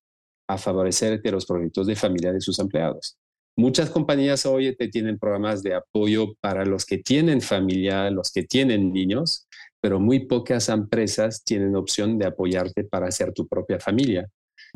[0.53, 3.17] a favorecer los proyectos de familia de sus empleados.
[3.57, 8.45] Muchas compañías hoy te tienen programas de apoyo para los que tienen familia, los que
[8.45, 9.47] tienen niños,
[9.81, 14.27] pero muy pocas empresas tienen opción de apoyarte para hacer tu propia familia.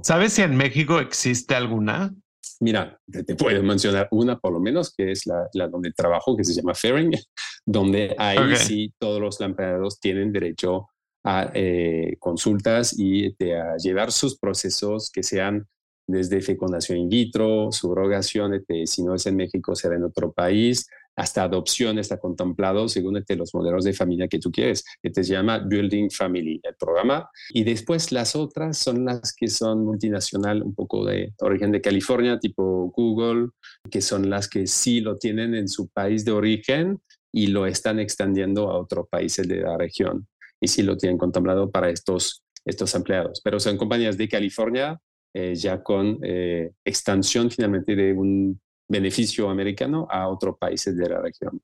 [0.03, 2.15] ¿Sabes si en México existe alguna?
[2.61, 6.55] Mira, te, puedo mencionar una por lo menos, que es la, donde trabajo, que se
[6.55, 7.13] llama Fairing,
[7.67, 10.89] donde ahí sí todos los empleados tienen derecho
[11.27, 15.67] a eh, consultas y a llevar sus procesos que sean
[16.07, 20.87] desde fecundación in vitro, subrogación, si no es en México, será en otro país,
[21.17, 24.85] hasta adopción está contemplado según este, los modelos de familia que tú quieres.
[25.03, 27.29] Este se llama Building Family, el programa.
[27.51, 32.39] Y después las otras son las que son multinacional, un poco de origen de California,
[32.39, 33.49] tipo Google,
[33.91, 37.01] que son las que sí lo tienen en su país de origen
[37.33, 40.29] y lo están extendiendo a otros países de la región.
[40.61, 43.41] Y sí lo tienen contemplado para estos, estos empleados.
[43.43, 44.99] Pero son compañías de California
[45.35, 51.21] eh, ya con eh, extensión finalmente de un beneficio americano a otros países de la
[51.21, 51.61] región.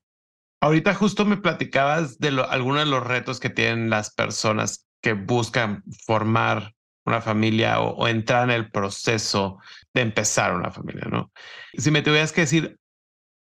[0.61, 5.83] Ahorita justo me platicabas de algunos de los retos que tienen las personas que buscan
[6.05, 6.73] formar
[7.05, 9.57] una familia o, entrar en el proceso
[9.93, 11.31] de empezar una familia, ¿no?
[11.77, 12.77] Si me tuvieras que decir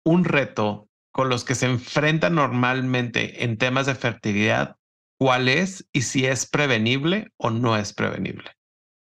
[0.05, 4.77] un reto con los que se enfrentan normalmente en temas de fertilidad,
[5.19, 8.51] ¿cuál es y si es prevenible o no es prevenible?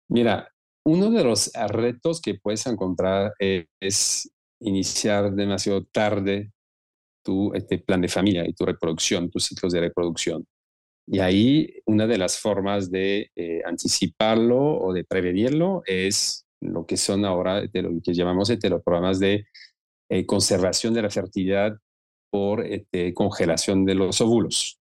[0.08, 0.48] Mira,
[0.84, 6.52] uno de los retos que puedes encontrar eh, es iniciar demasiado tarde
[7.24, 10.46] tu este plan de familia y tu reproducción, tus ciclos de reproducción.
[11.06, 16.96] Y ahí una de las formas de eh, anticiparlo o de prevenirlo es lo que
[16.96, 19.46] son ahora lo que llamamos este, los programas de
[20.10, 21.76] eh, conservación de la fertilidad
[22.30, 24.78] por este, congelación de los óvulos.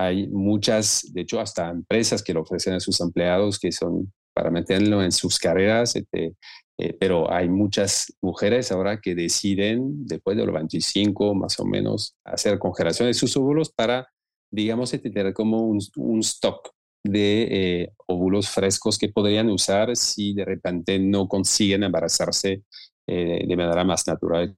[0.00, 4.50] Hay muchas, de hecho, hasta empresas que lo ofrecen a sus empleados que son para
[4.50, 6.34] meterlo en sus carreras, este,
[6.78, 12.16] eh, pero hay muchas mujeres ahora que deciden, después de los 25 más o menos,
[12.24, 14.08] hacer congelación de sus óvulos para,
[14.50, 16.70] digamos, este, tener como un, un stock
[17.04, 22.62] de eh, óvulos frescos que podrían usar si de repente no consiguen embarazarse
[23.06, 24.56] eh, de manera más natural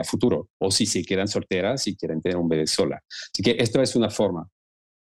[0.00, 3.02] a futuro, o si se quedan solteras y quieren tener un bebé sola.
[3.06, 4.48] Así que esto es una forma.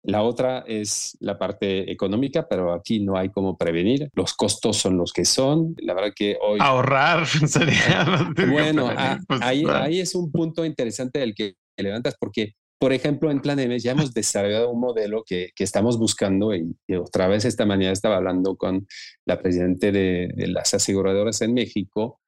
[0.02, 4.08] La otra es la parte económica, pero aquí no hay cómo prevenir.
[4.14, 5.74] Los costos son los que son.
[5.78, 6.58] La verdad que hoy...
[6.60, 8.32] Ahorrar sería...
[8.50, 13.30] bueno, ah, pues, ahí, ahí es un punto interesante del que levantas porque por ejemplo,
[13.30, 17.44] en Plan M ya hemos desarrollado un modelo que, que estamos buscando y, otra vez
[17.44, 18.86] esta mañana estaba hablando con
[19.26, 22.20] la presidenta de, de, las aseguradoras en México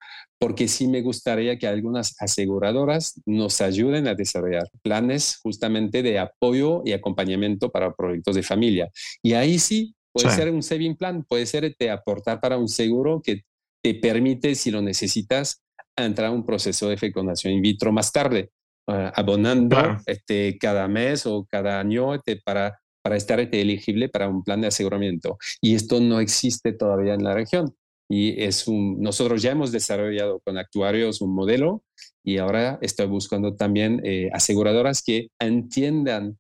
[0.43, 6.83] porque sí me gustaría que algunas aseguradoras nos ayuden a desarrollar planes justamente de apoyo
[6.85, 8.91] y acompañamiento para proyectos de familia.
[9.23, 13.23] Y ahí sí puede ser un saving plan, puede ser este, aportar para un seguro
[13.23, 13.43] que
[13.85, 15.63] te permite, si lo necesitas,
[15.97, 18.51] entrar a un proceso de fecundación in vitro más tarde,
[18.89, 19.77] ah, abonando
[20.07, 24.61] este, cada mes o cada año este, para, para estar este, elegible para un plan
[24.61, 25.39] de aseguramiento.
[25.61, 27.77] Y esto no existe todavía en la región.
[28.15, 31.83] Y es un, nosotros ya hemos desarrollado con actuarios un modelo
[32.23, 36.39] y ahora estoy buscando también eh, aseguradoras que entiendan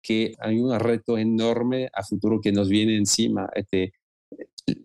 [0.00, 3.50] que hay un reto enorme a futuro que nos viene encima.
[3.56, 3.94] Este,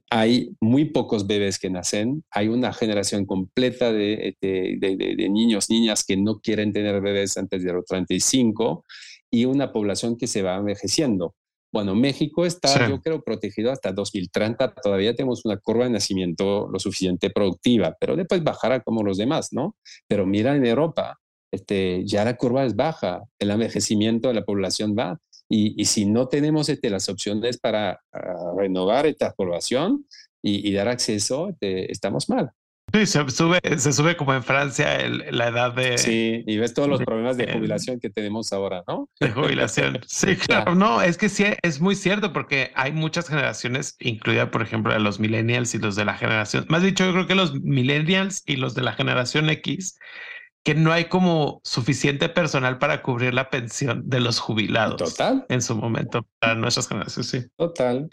[0.09, 5.69] hay muy pocos bebés que nacen, hay una generación completa de, de, de, de, niños,
[5.69, 8.83] niñas que no quieren tener bebés antes de los 35
[9.29, 11.35] y una población que se va envejeciendo.
[11.73, 14.75] Bueno, México está, yo creo, protegido hasta 2030.
[14.75, 19.49] Todavía tenemos una curva de nacimiento lo suficiente productiva, pero después bajará como los demás,
[19.51, 19.75] ¿no?
[20.07, 21.19] Pero mira en Europa,
[21.51, 25.19] este, ya la curva es baja, el envejecimiento de la población va.
[25.49, 30.05] Y, si no tenemos este, las opciones para ah, renovar esta población
[30.43, 32.51] y, dar acceso, este, estamos mal.
[33.03, 34.99] Sí, se sube, se sube como en Francia
[35.31, 35.97] la edad de...
[35.97, 39.09] Sí, y ves todos los problemas de jubilación que tenemos ahora, ¿no?
[39.19, 39.99] De jubilación.
[40.07, 40.75] Sí, claro.
[40.75, 44.99] No, es que sí, es muy cierto porque hay muchas generaciones, incluida por ejemplo de
[44.99, 48.57] los millennials y los de la generación, más dicho, yo creo que los millennials y
[48.57, 49.97] los de la generación X,
[50.63, 54.97] que no hay como suficiente personal para cubrir la pensión de los jubilados.
[54.97, 55.45] Total.
[55.49, 57.43] En su momento, para nuestras generaciones, sí.
[57.57, 58.07] Total.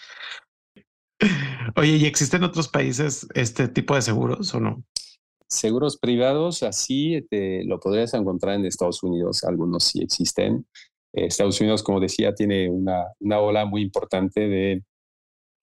[1.76, 4.84] Oye, ¿y existen otros países este tipo de seguros o no?
[5.48, 10.66] Seguros privados, así te, lo podrías encontrar en Estados Unidos, algunos sí existen.
[11.12, 14.84] Estados Unidos, como decía, tiene una, una ola muy importante de,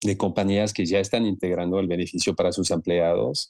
[0.02, 3.50] de compañías que ya están integrando el beneficio para sus empleados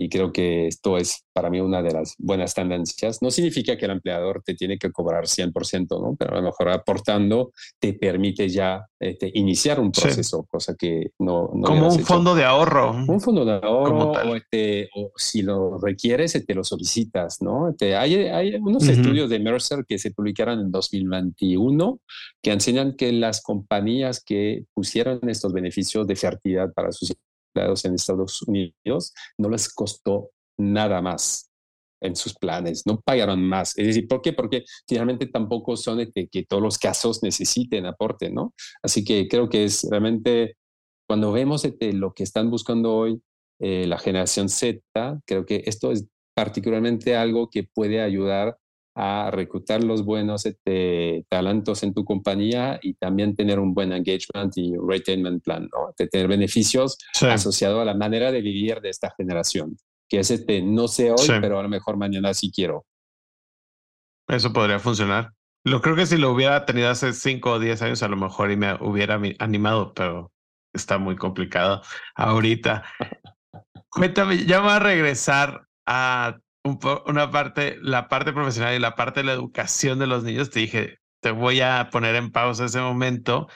[0.00, 3.20] y creo que esto es para mí una de las buenas tendencias.
[3.20, 6.14] No significa que el empleador te tiene que cobrar 100%, ¿no?
[6.16, 11.48] pero a lo mejor aportando te permite ya este, iniciar un proceso, cosa que no...
[11.48, 12.92] Como un fondo de ahorro.
[12.92, 17.42] Un fondo de ahorro, o, este, o, si lo requieres, te lo solicitas.
[17.42, 17.70] ¿no?
[17.70, 21.98] Este, hay, hay unos estudios de Mercer que se publicaron en 2021
[22.40, 27.12] que enseñan que las compañías que pusieron estos beneficios de fertilidad para sus
[27.84, 31.50] en Estados Unidos, no les costó nada más
[32.00, 33.76] en sus planes, no pagaron más.
[33.76, 34.32] Es decir, ¿por qué?
[34.32, 38.54] Porque finalmente tampoco son de que, todos los casos necesiten aporte, ¿no?
[38.82, 40.56] Así que creo que es realmente,
[41.08, 43.20] cuando vemos este, lo que están buscando hoy
[43.60, 44.80] eh, la generación Z,
[45.26, 48.56] creo que esto es particularmente algo que puede ayudar
[49.00, 54.52] a reclutar los buenos este, talentos en tu compañía y también tener un buen engagement
[54.56, 55.94] y retainment plan, ¿no?
[55.96, 59.76] De tener beneficios asociados a la manera de vivir de esta generación,
[60.08, 62.86] que es este, no sé hoy, pero a lo mejor mañana sí quiero.
[64.26, 65.32] Eso podría funcionar.
[65.64, 68.50] Lo creo que si lo hubiera tenido hace 5 o 10 años, a lo mejor
[68.50, 70.32] y me hubiera animado, pero
[70.74, 71.82] está muy complicado
[72.16, 72.82] ahorita.
[73.90, 76.40] Cuéntame, ya voy a regresar a
[77.06, 80.60] una parte, la parte profesional y la parte de la educación de los niños, te
[80.60, 83.48] dije, te voy a poner en pausa ese momento.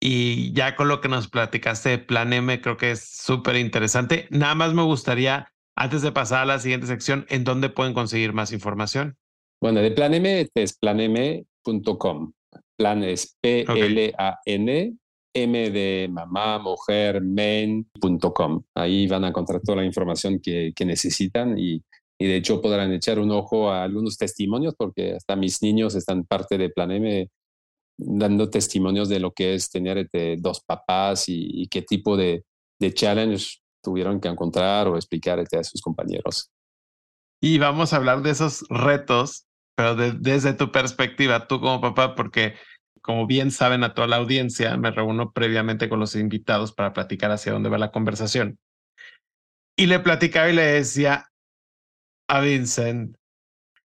[0.00, 4.26] Y ya con lo que nos platicaste de Plan M, creo que es súper interesante.
[4.30, 8.32] Nada más me gustaría, antes de pasar a la siguiente sección, ¿en dónde pueden conseguir
[8.32, 9.16] más información?
[9.60, 12.32] Bueno, de Plan M es planm.com.
[12.78, 14.94] Plan es P-L-A-N,
[15.34, 18.62] M de mamá, mujer, men.com.
[18.74, 21.82] Ahí van a encontrar toda la información que, que necesitan y
[22.20, 26.24] y de hecho podrán echar un ojo a algunos testimonios porque hasta mis niños están
[26.24, 27.30] parte de Plan M
[27.96, 32.44] dando testimonios de lo que es tener este, dos papás y, qué tipo de,
[32.78, 36.50] de, challenge tuvieron que encontrar o explicar este, a sus compañeros.
[37.42, 42.54] Y vamos a hablar de esos retos, pero desde tu perspectiva, tú como papá, porque
[43.00, 47.30] como bien saben a toda la audiencia, me reúno previamente con los invitados para platicar
[47.30, 48.58] hacia dónde va la conversación.
[49.74, 51.29] Y le platicaba y le decía,
[52.30, 53.16] a Vincent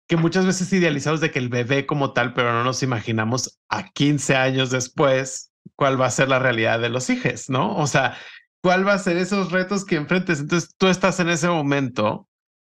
[0.07, 3.89] que muchas veces idealizamos de que el bebé como tal, pero no nos imaginamos a
[3.89, 7.75] 15 años después cuál va a ser la realidad de los hijos, ¿no?
[7.77, 8.17] O sea,
[8.61, 10.39] cuál va a ser esos retos que enfrentes.
[10.39, 12.27] Entonces, tú estás en ese momento.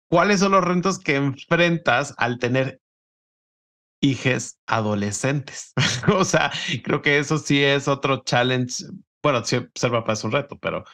[0.10, 2.80] ¿Cuáles son los retos que enfrentas al tener
[4.02, 5.74] hijos adolescentes?
[6.14, 6.52] o sea,
[6.84, 8.86] creo que eso sí es otro challenge.
[9.24, 10.86] Bueno, ser papá es un reto, pero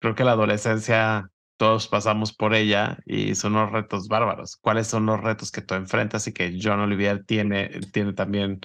[0.00, 4.56] creo que la adolescencia todos pasamos por ella y son unos retos bárbaros.
[4.56, 8.60] ¿Cuáles son los retos que tú enfrentas y que John Olivier tiene, tiene también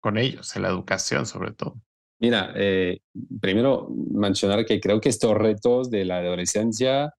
[0.00, 1.74] con ellos, en la educación sobre todo?
[2.20, 3.00] Mira, eh,
[3.40, 7.12] primero mencionar que creo que estos retos de la adolescencia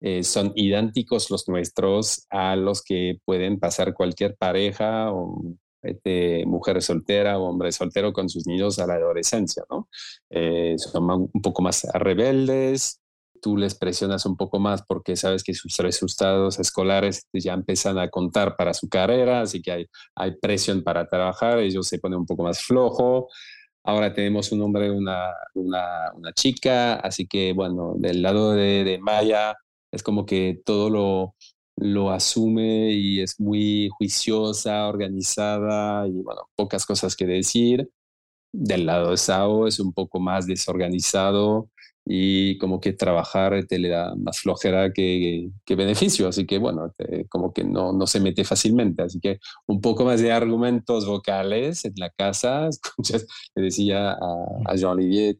[0.00, 6.82] eh, son idénticos los nuestros a los que pueden pasar cualquier pareja o este, mujer
[6.82, 9.88] soltera o hombre soltero con sus niños a la adolescencia, ¿no?
[10.30, 13.01] Eh, son un poco más rebeldes,
[13.42, 18.08] tú les presionas un poco más porque sabes que sus resultados escolares ya empiezan a
[18.08, 22.44] contar para su carrera, así que hay, presión para trabajar, ellos se ponen un poco
[22.44, 23.28] más flojo.
[23.84, 29.56] Ahora tenemos un hombre, una, una, chica, así que bueno, del lado de, de Maya
[29.90, 31.34] es como que todo lo,
[31.76, 37.90] lo asume y es muy juiciosa, organizada y bueno, pocas cosas que decir.
[38.54, 41.70] Del lado de Sao es un poco más desorganizado
[42.04, 46.92] y como que trabajar te le da más flojera que, que beneficio, así que bueno,
[47.28, 51.84] como que no, no se mete fácilmente, así que un poco más de argumentos vocales
[51.84, 55.36] en la casa, escuchas, le decía a, a Jean-Olivier,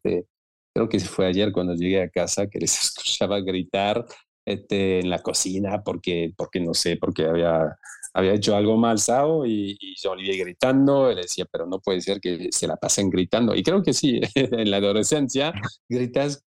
[0.74, 4.04] creo que fue ayer cuando llegué a casa que les escuchaba gritar
[4.46, 7.76] este, en la cocina porque, porque no sé, porque había,
[8.14, 12.00] había hecho algo mal Sao y, y yo Olivier gritando, él decía, pero no puede
[12.00, 13.54] ser que se la pasen gritando.
[13.54, 15.52] Y creo que sí, en la adolescencia
[15.88, 16.44] gritas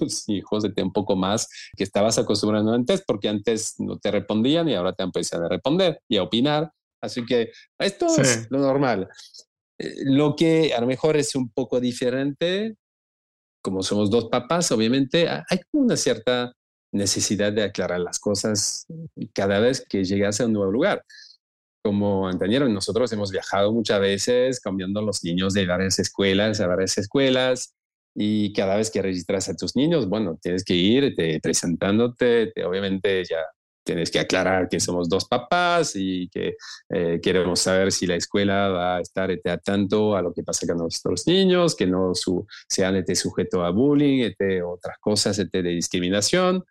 [0.00, 4.68] los hijos de un poco más que estabas acostumbrando antes, porque antes no te respondían
[4.68, 6.70] y ahora te empiezan a responder y a opinar.
[7.02, 9.08] Así que esto es lo normal.
[9.78, 12.76] Eh, lo que a lo mejor es un poco diferente,
[13.62, 16.52] como somos dos papás, obviamente hay una cierta
[16.92, 18.86] necesidad de aclarar las cosas
[19.32, 21.04] cada vez que llegas a un nuevo lugar.
[21.84, 26.98] Como entendieron, nosotros hemos viajado muchas veces cambiando los niños de varias escuelas a varias
[26.98, 27.74] escuelas
[28.14, 32.64] y cada vez que registras a tus niños, bueno, tienes que ir te, presentándote, te,
[32.64, 33.38] obviamente ya
[33.84, 36.56] tienes que aclarar que somos dos papás y que
[36.90, 40.66] eh, queremos saber si la escuela va a estar este, atento a lo que pasa
[40.66, 45.62] con nuestros niños, que no su, sean este, sujeto a bullying, este, otras cosas este,
[45.62, 46.64] de discriminación.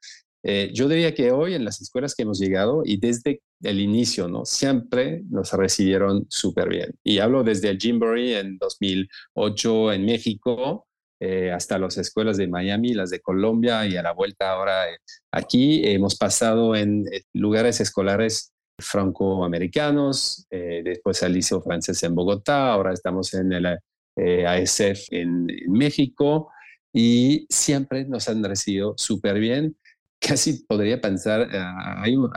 [0.43, 4.27] Eh, yo diría que hoy en las escuelas que hemos llegado y desde el inicio,
[4.27, 4.45] ¿no?
[4.45, 6.95] Siempre nos recibieron súper bien.
[7.03, 10.87] Y hablo desde el Gymboree en 2008 en México,
[11.23, 14.97] eh, hasta las escuelas de Miami, las de Colombia y a la vuelta ahora eh,
[15.31, 15.83] aquí.
[15.85, 23.31] Hemos pasado en eh, lugares escolares francoamericanos, después al Liceo Francés en Bogotá, ahora estamos
[23.35, 26.49] en el ASF en, México
[26.91, 29.77] y siempre nos han recibido súper bien.
[30.19, 32.31] Casi podría pensar, hay, un,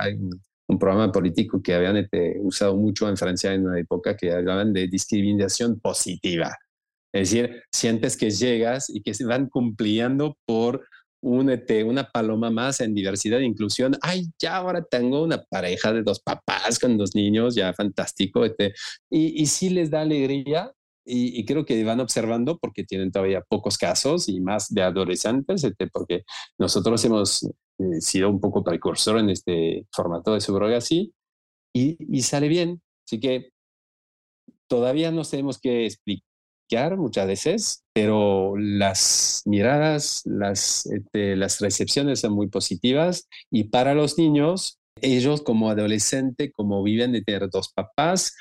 [0.68, 2.06] un programa político que habían
[2.40, 6.54] usado mucho en Francia en una época que hablaban de discriminación positiva.
[7.14, 10.84] Es decir, sientes que llegas y que se van cumpliendo por
[11.22, 13.96] únete, una paloma más en diversidad e inclusión.
[14.02, 18.44] Ay, ya ahora tengo una pareja de dos papás con dos niños, ya fantástico.
[18.44, 18.74] Este.
[19.08, 20.72] Y, y sí les da alegría
[21.06, 25.86] y, creo que van observando porque tienen todavía pocos casos y más de adolescentes, este,
[25.86, 26.24] porque
[26.58, 31.14] nosotros hemos eh, sido un poco precursor en este formato de subrogacy
[31.74, 32.82] y, y sale bien.
[33.06, 33.50] Así que
[34.66, 36.33] todavía no sabemos qué explicar
[36.96, 44.18] muchas veces, pero las miradas, las, este, las recepciones son muy positivas y para los
[44.18, 48.34] niños, ellos como adolescente, como viven de tener dos papás,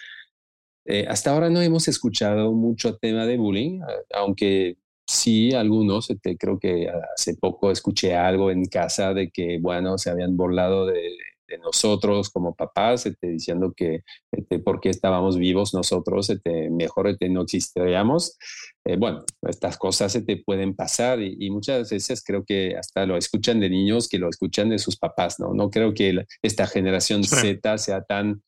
[0.86, 3.82] eh, hasta ahora no hemos escuchado mucho tema de bullying,
[4.14, 9.98] aunque sí algunos, este, creo que hace poco escuché algo en casa de que, bueno,
[9.98, 11.12] se habían burlado de,
[11.58, 17.42] nosotros como papás, este, diciendo que este, porque estábamos vivos nosotros, este, mejor este, no
[17.42, 18.38] existiríamos.
[18.86, 23.16] Eh, bueno, estas cosas se te pueden pasar y, muchas veces creo que hasta lo
[23.16, 25.54] escuchan de niños que lo escuchan de sus papás, ¿no?
[25.54, 28.42] No creo que esta generación Z sea tan,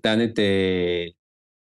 [0.00, 1.16] tan este,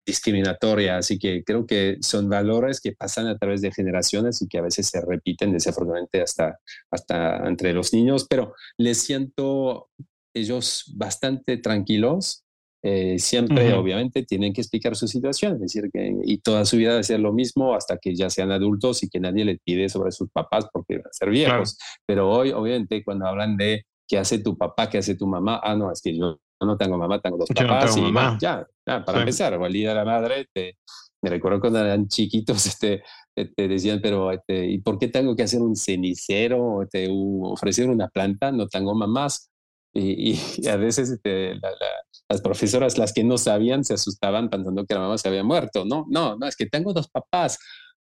[0.09, 4.57] discriminatoria, así que creo que son valores que pasan a través de generaciones y que
[4.57, 9.89] a veces se repiten desafortunadamente hasta, hasta entre los niños, pero les siento
[10.33, 12.43] ellos bastante tranquilos,
[12.81, 16.95] eh, siempre obviamente tienen que explicar su situación, es decir, que y toda su vida
[16.95, 20.11] de ser lo mismo hasta que ya sean adultos y que nadie les pide sobre
[20.11, 21.77] sus papás porque van a ser viejos.
[22.05, 25.75] Pero hoy, obviamente, cuando hablan de qué hace tu papá, qué hace tu mamá, ah,
[25.75, 29.53] no, es que yo no tengo mamá, tengo dos papás y ya, ya, para empezar,
[29.55, 30.47] o el día de la madre,
[31.21, 33.03] me recuerdo cuando eran chiquitos, este,
[33.33, 38.07] te decían, pero, este, ¿y por qué tengo que hacer un cenicero, este, ofrecer una
[38.07, 38.51] planta?
[38.51, 39.48] No tengo mamás.
[39.93, 41.55] Y, a veces este,
[42.29, 45.85] las profesoras, las que no sabían, se asustaban pensando que la mamá se había muerto.
[45.85, 47.57] No, no, no, es que tengo dos papás.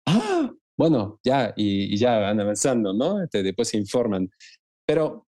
[0.07, 3.23] Ah, bueno, ya, y, ya van avanzando, ¿no?
[3.23, 4.31] Este, después se informan.
[4.87, 5.27] Pero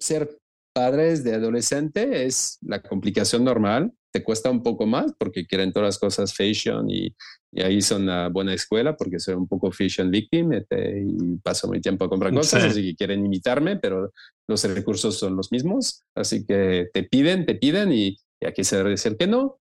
[0.00, 0.38] ser
[0.72, 3.92] padres de adolescente es la complicación normal.
[4.16, 7.14] Te cuesta un poco más porque quieren todas las cosas fashion y,
[7.52, 11.68] y ahí son una buena escuela porque soy un poco fashion victim este, y paso
[11.68, 14.14] mi tiempo a comprar cosas, así que quieren imitarme, pero
[14.48, 18.78] los recursos son los mismos, así que te piden, te piden y, y aquí se
[18.78, 19.58] debe decir que no.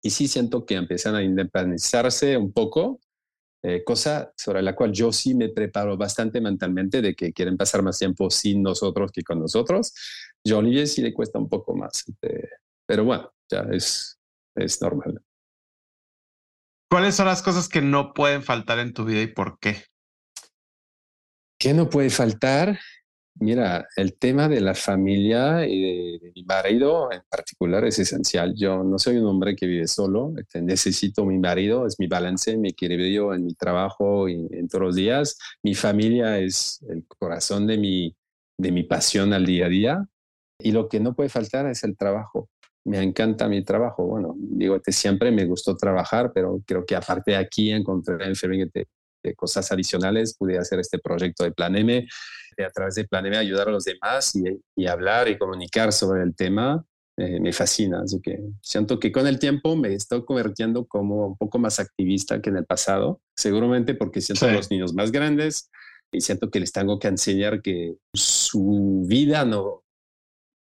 [0.00, 3.00] Y sí siento que empiezan a independizarse un poco,
[3.62, 7.82] eh, cosa sobre la cual yo sí me preparo bastante mentalmente de que quieren pasar
[7.82, 9.92] más tiempo sin nosotros que con nosotros.
[10.42, 12.48] Yo a Olivier sí le cuesta un poco más, este,
[12.88, 14.18] pero bueno, ya es,
[14.56, 15.22] es normal.
[16.90, 19.84] ¿Cuáles son las cosas que no pueden faltar en tu vida y por qué?
[21.60, 22.78] ¿Qué no puede faltar?
[23.34, 28.54] Mira, el tema de la familia y de, mi marido en particular es esencial.
[28.56, 32.56] Yo no soy un hombre que vive solo, este, necesito mi marido, es mi balance,
[32.56, 35.38] mi equilibrio en mi trabajo y en todos los días.
[35.62, 38.16] Mi familia es el corazón de mi,
[38.56, 40.08] de mi pasión al día a día.
[40.58, 42.48] Y lo que no puede faltar es el trabajo
[42.88, 44.06] me encanta mi trabajo.
[44.06, 48.70] Bueno, digo, que siempre me gustó trabajar, pero creo que aparte de aquí encontré en
[48.72, 48.88] de,
[49.22, 52.06] de cosas adicionales, pude hacer este proyecto de Plan M,
[52.56, 54.32] de a través de Plan M ayudar a los demás
[54.76, 56.84] y, hablar y comunicar sobre el tema.
[57.16, 61.36] Eh, me fascina, así que siento que con el tiempo me estoy convirtiendo como un
[61.36, 65.68] poco más activista que en el pasado, seguramente porque siento a los niños más grandes
[66.12, 69.82] y siento que les tengo que enseñar que su vida no,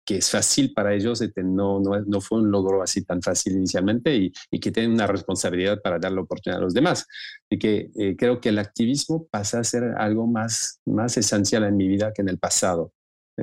[0.05, 3.55] que es fácil para ellos, este, no, no, no, fue un logro así tan fácil
[3.55, 7.07] inicialmente y, y, que tienen una responsabilidad para dar la oportunidad a los demás.
[7.49, 11.77] Y que eh, creo que el activismo pasa a ser algo más, más esencial en
[11.77, 12.93] mi vida que en el pasado.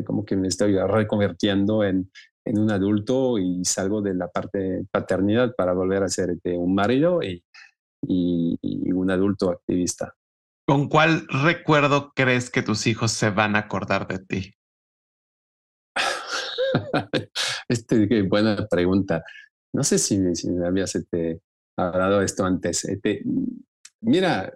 [0.05, 2.12] como que me estoy reconvirtiendo en,
[2.45, 6.76] en, un adulto y salgo de la parte paternidad para volver a ser este, un
[6.76, 7.43] marido y,
[8.07, 10.16] y un adulto activista.
[10.68, 14.53] ¿Con cuál recuerdo crees que tus hijos se van a acordar de ti?
[17.68, 19.24] este, qué buena pregunta.
[19.74, 21.42] No sé si, me habías este,
[21.78, 22.86] hablado esto antes.
[22.86, 23.24] Este,
[24.02, 24.54] mira,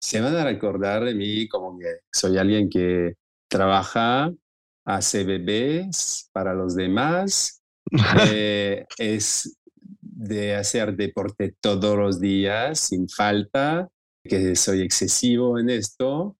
[0.00, 3.16] se van a recordar de mí como que soy alguien que
[3.48, 4.32] trabaja,
[4.84, 7.62] hace bebés para los demás,
[8.26, 9.58] eh, es
[10.00, 13.88] de hacer deporte todos los días sin falta,
[14.24, 16.36] que soy excesivo en esto,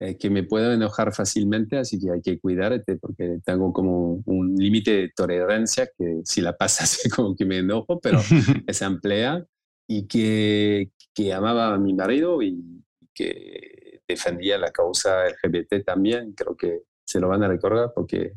[0.00, 4.54] eh, que me puedo enojar fácilmente, así que hay que cuidarte porque tengo como un
[4.56, 8.20] límite de tolerancia que si la pasas como que me enojo, pero
[8.68, 9.46] se amplía
[9.88, 12.84] y que, que amaba a mi marido y
[13.14, 16.32] que defendía la causa LGBT también.
[16.32, 18.34] Creo que se lo van a recordar porque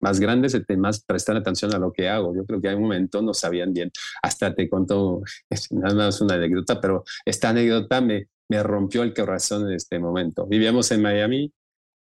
[0.00, 2.34] más grandes, más prestan atención a lo que hago.
[2.34, 3.90] Yo creo que hay un momento no sabían bien.
[4.22, 9.14] Hasta te cuento, es nada más una anécdota, pero esta anécdota me, me rompió el
[9.14, 10.46] corazón en este momento.
[10.46, 11.52] Vivíamos en Miami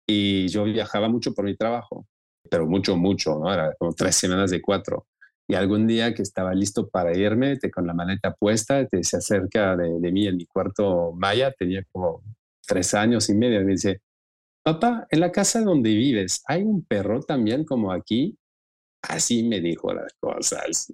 [0.08, 2.08] y yo viajaba mucho por mi trabajo,
[2.50, 3.54] pero mucho, mucho, ¿no?
[3.54, 5.08] Era como tres semanas de cuatro.
[5.48, 9.18] Y algún día que estaba listo para irme, te, con la maleta puesta, te, se
[9.18, 12.24] acerca de, mí en mi cuarto Maya, tenía como
[12.66, 14.02] tres años y medio, y me dice,
[14.64, 18.38] papá, en la casa donde vives, ¿hay un perro también como aquí?
[19.02, 20.94] Así me dijo las cosas.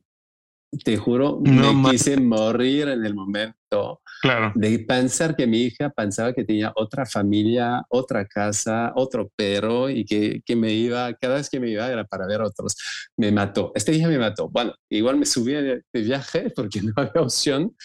[0.84, 4.52] Te juro, me quise morir en el momento claro.
[4.56, 10.04] de pensar que mi hija pensaba que tenía otra familia, otra casa, otro perro y
[10.04, 12.76] que, que, me iba, cada vez que me iba era para ver otros.
[13.16, 13.72] Me mató.
[13.76, 14.50] Este día me mató.
[14.50, 17.76] Bueno, igual me subí de, viaje porque no había opción,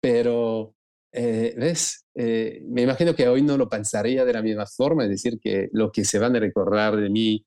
[0.00, 0.74] pero
[1.12, 5.10] eh, ves, eh, me imagino que hoy no lo pensaría de la misma forma, es
[5.10, 7.46] decir, que lo que se van a recordar de mí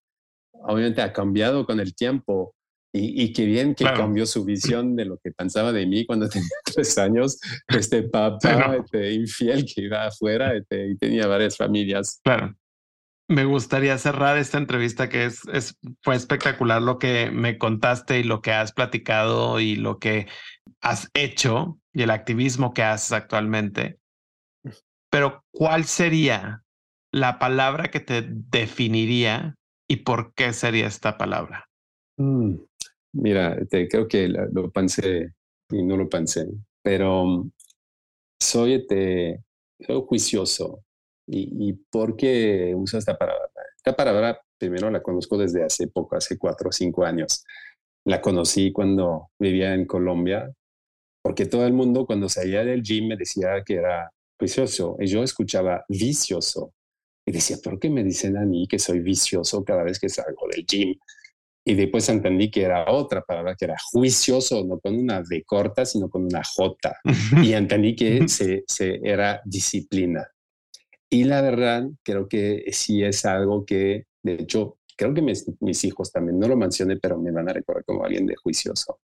[0.63, 2.55] obviamente ha cambiado con el tiempo
[2.93, 6.49] y, qué bien que cambió su visión de lo que pensaba de mí cuando tenía
[6.63, 12.19] tres años, este papá este, infiel que iba afuera este, y tenía varias familias.
[12.23, 12.55] Claro.
[13.29, 18.23] Me gustaría cerrar esta entrevista que es, es, fue espectacular lo que me contaste y
[18.23, 20.27] lo que has platicado y lo que
[20.79, 23.99] has hecho y el activismo que haces actualmente.
[25.09, 26.63] Pero ¿cuál sería
[27.11, 29.55] la palabra que te definiría
[29.89, 31.67] y por qué sería esta palabra?
[32.17, 32.55] Mm.
[33.17, 35.33] Mira, te, creo que lo pensé
[35.71, 36.47] y no lo pensé,
[36.83, 37.51] pero mm,
[38.39, 39.43] soy, este,
[39.79, 40.83] soy juicioso.
[41.27, 43.49] ¿Y, ¿Y por qué uso esta palabra?
[43.75, 47.43] Esta palabra primero la conozco desde hace poco, hace cuatro o cinco años.
[48.05, 50.51] La conocí cuando vivía en Colombia,
[51.21, 55.23] porque todo el mundo cuando salía del gym me decía que era juicioso y yo
[55.23, 56.73] escuchaba vicioso.
[57.25, 60.47] Y decía, ¿por qué me dicen a mí que soy vicioso cada vez que salgo
[60.49, 60.95] del gym?
[61.69, 65.85] Y después entendí que era otra palabra, que era juicioso, no con una D corta,
[65.85, 66.97] sino con una J.
[67.43, 70.25] Y entendí que se, se era disciplina.
[71.09, 75.83] Y la verdad, creo que sí es algo que, de hecho, creo que mis, mis,
[75.83, 79.01] hijos también, no lo mencioné, pero me van a recordar como alguien de juicioso.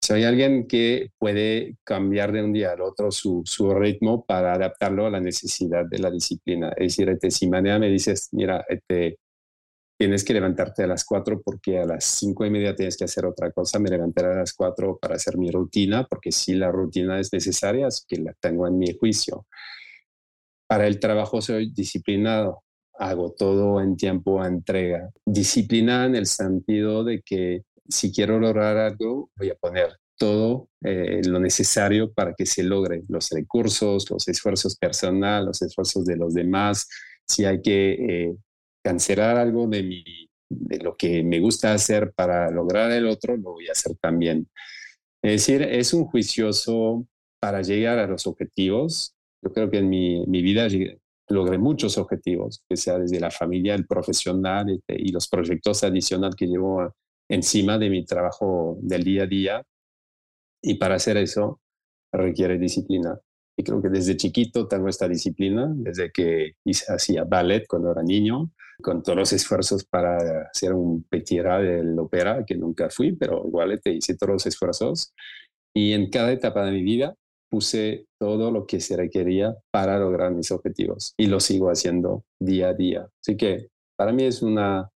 [0.00, 5.06] Soy alguien que puede cambiar de un día al otro su, su ritmo para adaptarlo
[5.06, 6.68] a la necesidad de la disciplina.
[6.76, 9.18] Es decir, este, si mañana me dices, mira, este,
[10.02, 13.24] tienes que levantarte a las cuatro porque a las cinco y media tienes que hacer
[13.24, 17.20] otra cosa, me levantaré a las cuatro para hacer mi rutina, porque si la rutina
[17.20, 19.46] es necesaria, es que la tengo en mi juicio.
[20.66, 25.08] Para el trabajo soy disciplinado, hago todo en tiempo a entrega.
[25.24, 31.20] Disciplina en el sentido de que si quiero lograr algo, voy a poner todo eh,
[31.28, 36.34] lo necesario para que se logre, los recursos, los esfuerzos personales, los esfuerzos de los
[36.34, 36.88] demás.
[37.24, 38.34] Si hay que eh,
[38.82, 43.52] cancelar algo de, mi, de lo que me gusta hacer para lograr el otro, lo
[43.52, 44.48] voy a hacer también.
[45.22, 47.06] Es decir, es un juicioso
[47.40, 49.14] para llegar a los objetivos.
[49.42, 50.68] Yo creo que en mi, mi vida
[51.28, 56.36] logré muchos objetivos, que sea desde la familia, el profesional este, y los proyectos adicionales
[56.36, 56.94] que llevo
[57.28, 59.62] encima de mi trabajo del día a día.
[60.62, 61.60] Y para hacer eso
[62.12, 63.18] requiere disciplina.
[63.62, 66.56] Creo que desde chiquito tengo esta disciplina, desde que
[66.88, 68.50] hacía ballet cuando era niño,
[68.82, 73.80] con todos los esfuerzos para ser un petira del ópera, que nunca fui, pero igual
[73.80, 75.14] te hice todos los esfuerzos.
[75.74, 77.14] Y en cada etapa de mi vida
[77.50, 82.68] puse todo lo que se requería para lograr mis objetivos y lo sigo haciendo día
[82.68, 83.08] a día.
[83.20, 84.90] Así que para mí es una,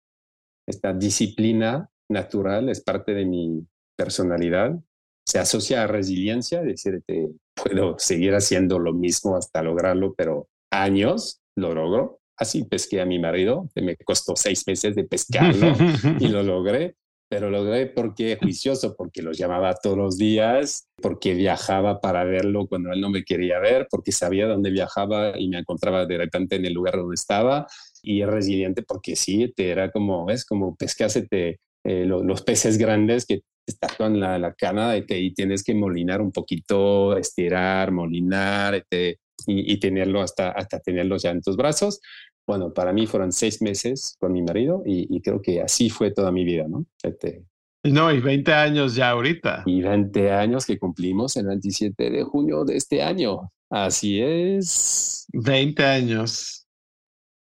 [0.65, 4.79] esta disciplina natural, es parte de mi personalidad.
[5.27, 10.47] Se asocia a resiliencia, es decir, te, puedo seguir haciendo lo mismo hasta lograrlo, pero
[10.71, 12.19] años lo logro.
[12.37, 15.73] Así pesqué a mi marido, que me costó seis meses de pescarlo
[16.19, 16.95] y lo logré,
[17.29, 22.67] pero lo logré porque juicioso, porque lo llamaba todos los días, porque viajaba para verlo
[22.67, 26.57] cuando él no me quería ver, porque sabía dónde viajaba y me encontraba de repente
[26.57, 27.67] en el lugar donde estaba,
[28.03, 33.41] y resiliente porque sí, te era como, es como pescásete eh, los peces grandes que
[33.65, 40.21] están la, la cana y tienes que molinar un poquito, estirar, molinar este, y, tenerlo
[40.21, 42.01] hasta, hasta tenerlo ya en tus brazos.
[42.47, 46.31] Bueno, para mí fueron seis meses con mi marido y, creo que así fue toda
[46.31, 46.85] mi vida, ¿no?
[47.03, 47.43] Este,
[47.83, 49.63] no, y 20 años ya ahorita.
[49.65, 53.51] Y 20 años que cumplimos el 27 de junio de este año.
[53.69, 55.27] Así es.
[55.33, 56.67] 20 años.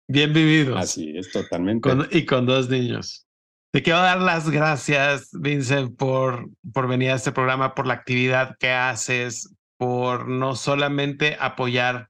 [0.09, 0.77] Bien vividos.
[0.77, 1.89] Así es, totalmente.
[2.11, 3.26] y con dos niños.
[3.71, 8.55] Te quiero dar las gracias, Vincent, por, por venir a este programa, por la actividad
[8.59, 12.09] que haces, por no solamente apoyar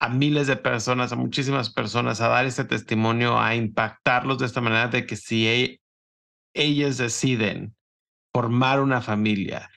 [0.00, 4.60] a miles de personas, a muchísimas personas, a dar este testimonio, a impactarlos de esta
[4.60, 5.80] manera de que si e,
[6.54, 7.76] ellos deciden
[8.32, 9.70] formar una familia,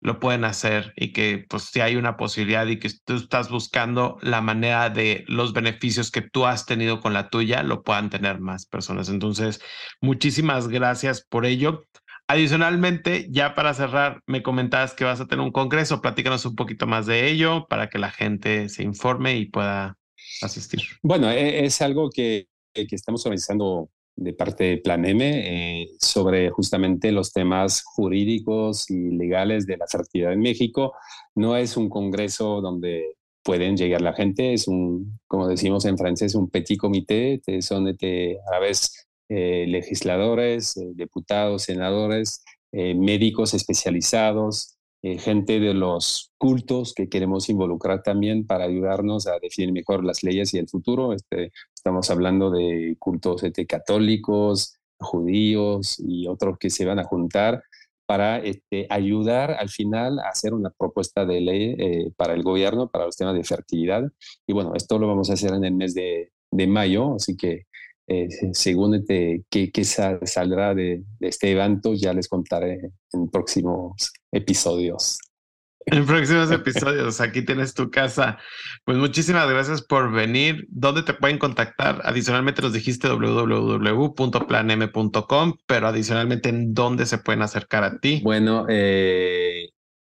[0.00, 4.18] lo pueden hacer y que pues si hay una posibilidad y que tú estás buscando
[4.22, 8.40] la manera de los beneficios que tú has tenido con la tuya, lo puedan tener
[8.40, 9.08] más personas.
[9.08, 9.60] Entonces,
[10.00, 11.84] muchísimas gracias por ello.
[12.28, 16.00] Adicionalmente, ya para cerrar, me comentabas que vas a tener un congreso.
[16.00, 19.96] Platícanos un poquito más de ello para que la gente se informe y pueda
[20.42, 20.82] asistir.
[21.02, 26.50] Bueno, e, es algo que, que estamos organizando de parte de Plan M eh, sobre
[26.50, 30.92] justamente los temas jurídicos y legales de la fertilidad en México.
[31.36, 33.14] No es un congreso donde
[33.44, 37.92] pueden llegar la gente, es un, como decimos en francés, un petit comité, son a
[38.50, 44.77] la vez eh, legisladores, eh, diputados, senadores, médicos especializados,
[45.18, 50.52] gente de los cultos que queremos involucrar también para ayudarnos a definir mejor las leyes
[50.52, 51.12] y el futuro.
[51.12, 57.62] Este, Estamos hablando de cultos este, católicos, judíos y otros que se van a juntar
[58.04, 62.90] para este, ayudar al final a hacer una propuesta de ley eh, para el gobierno,
[62.90, 64.10] para los temas de fertilidad.
[64.46, 67.66] Y bueno, esto lo vamos a hacer en el mes de, de mayo, así que
[68.06, 74.10] eh, según este, qué, qué saldrá de, de, este evento, ya les contaré en próximos
[74.32, 75.18] episodios.
[75.90, 78.36] En próximos episodios, aquí tienes tu casa.
[78.84, 80.66] Pues muchísimas gracias por venir.
[80.68, 82.02] ¿Dónde te pueden contactar?
[82.04, 88.20] Adicionalmente nos dijiste www.planem.com, pero adicionalmente, ¿en dónde se pueden acercar a ti?
[88.22, 89.47] Bueno, eh,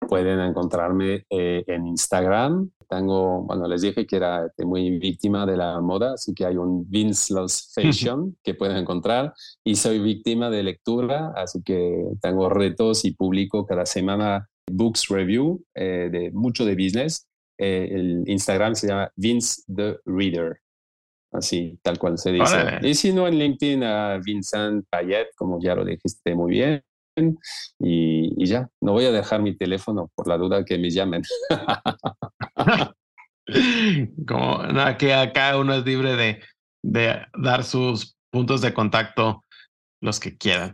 [0.07, 2.69] pueden encontrarme eh, en Instagram.
[2.89, 6.89] Tengo, bueno, les dije que era muy víctima de la moda, así que hay un
[6.89, 9.33] Vince Lost Fashion que pueden encontrar.
[9.63, 15.63] Y soy víctima de lectura, así que tengo retos y publico cada semana Books Review,
[15.75, 17.27] eh, de mucho de business.
[17.57, 20.59] Eh, el Instagram se llama Vince the Reader,
[21.31, 22.79] así tal cual se dice.
[22.81, 26.83] Y si no, en LinkedIn a Vincent Payet, como ya lo dijiste muy bien.
[27.79, 31.21] Y, ya, no voy a dejar mi teléfono por la duda que me llamen.
[34.27, 34.61] como
[34.97, 36.41] que acá uno es libre de,
[36.83, 39.43] de dar sus puntos de contacto
[40.01, 40.73] los que quieran.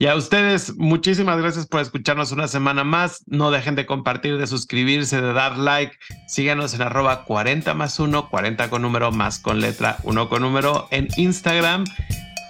[0.00, 3.24] Y a ustedes, muchísimas gracias por escucharnos una semana más.
[3.26, 5.96] No dejen de compartir, de suscribirse, de dar like.
[6.28, 10.86] Síganos en arroba 40 más 1, 40 con número más con letra 1 con número
[10.92, 11.82] en Instagram.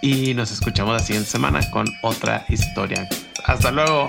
[0.00, 3.08] Y nos escuchamos la siguiente semana con otra historia.
[3.44, 4.08] Hasta luego.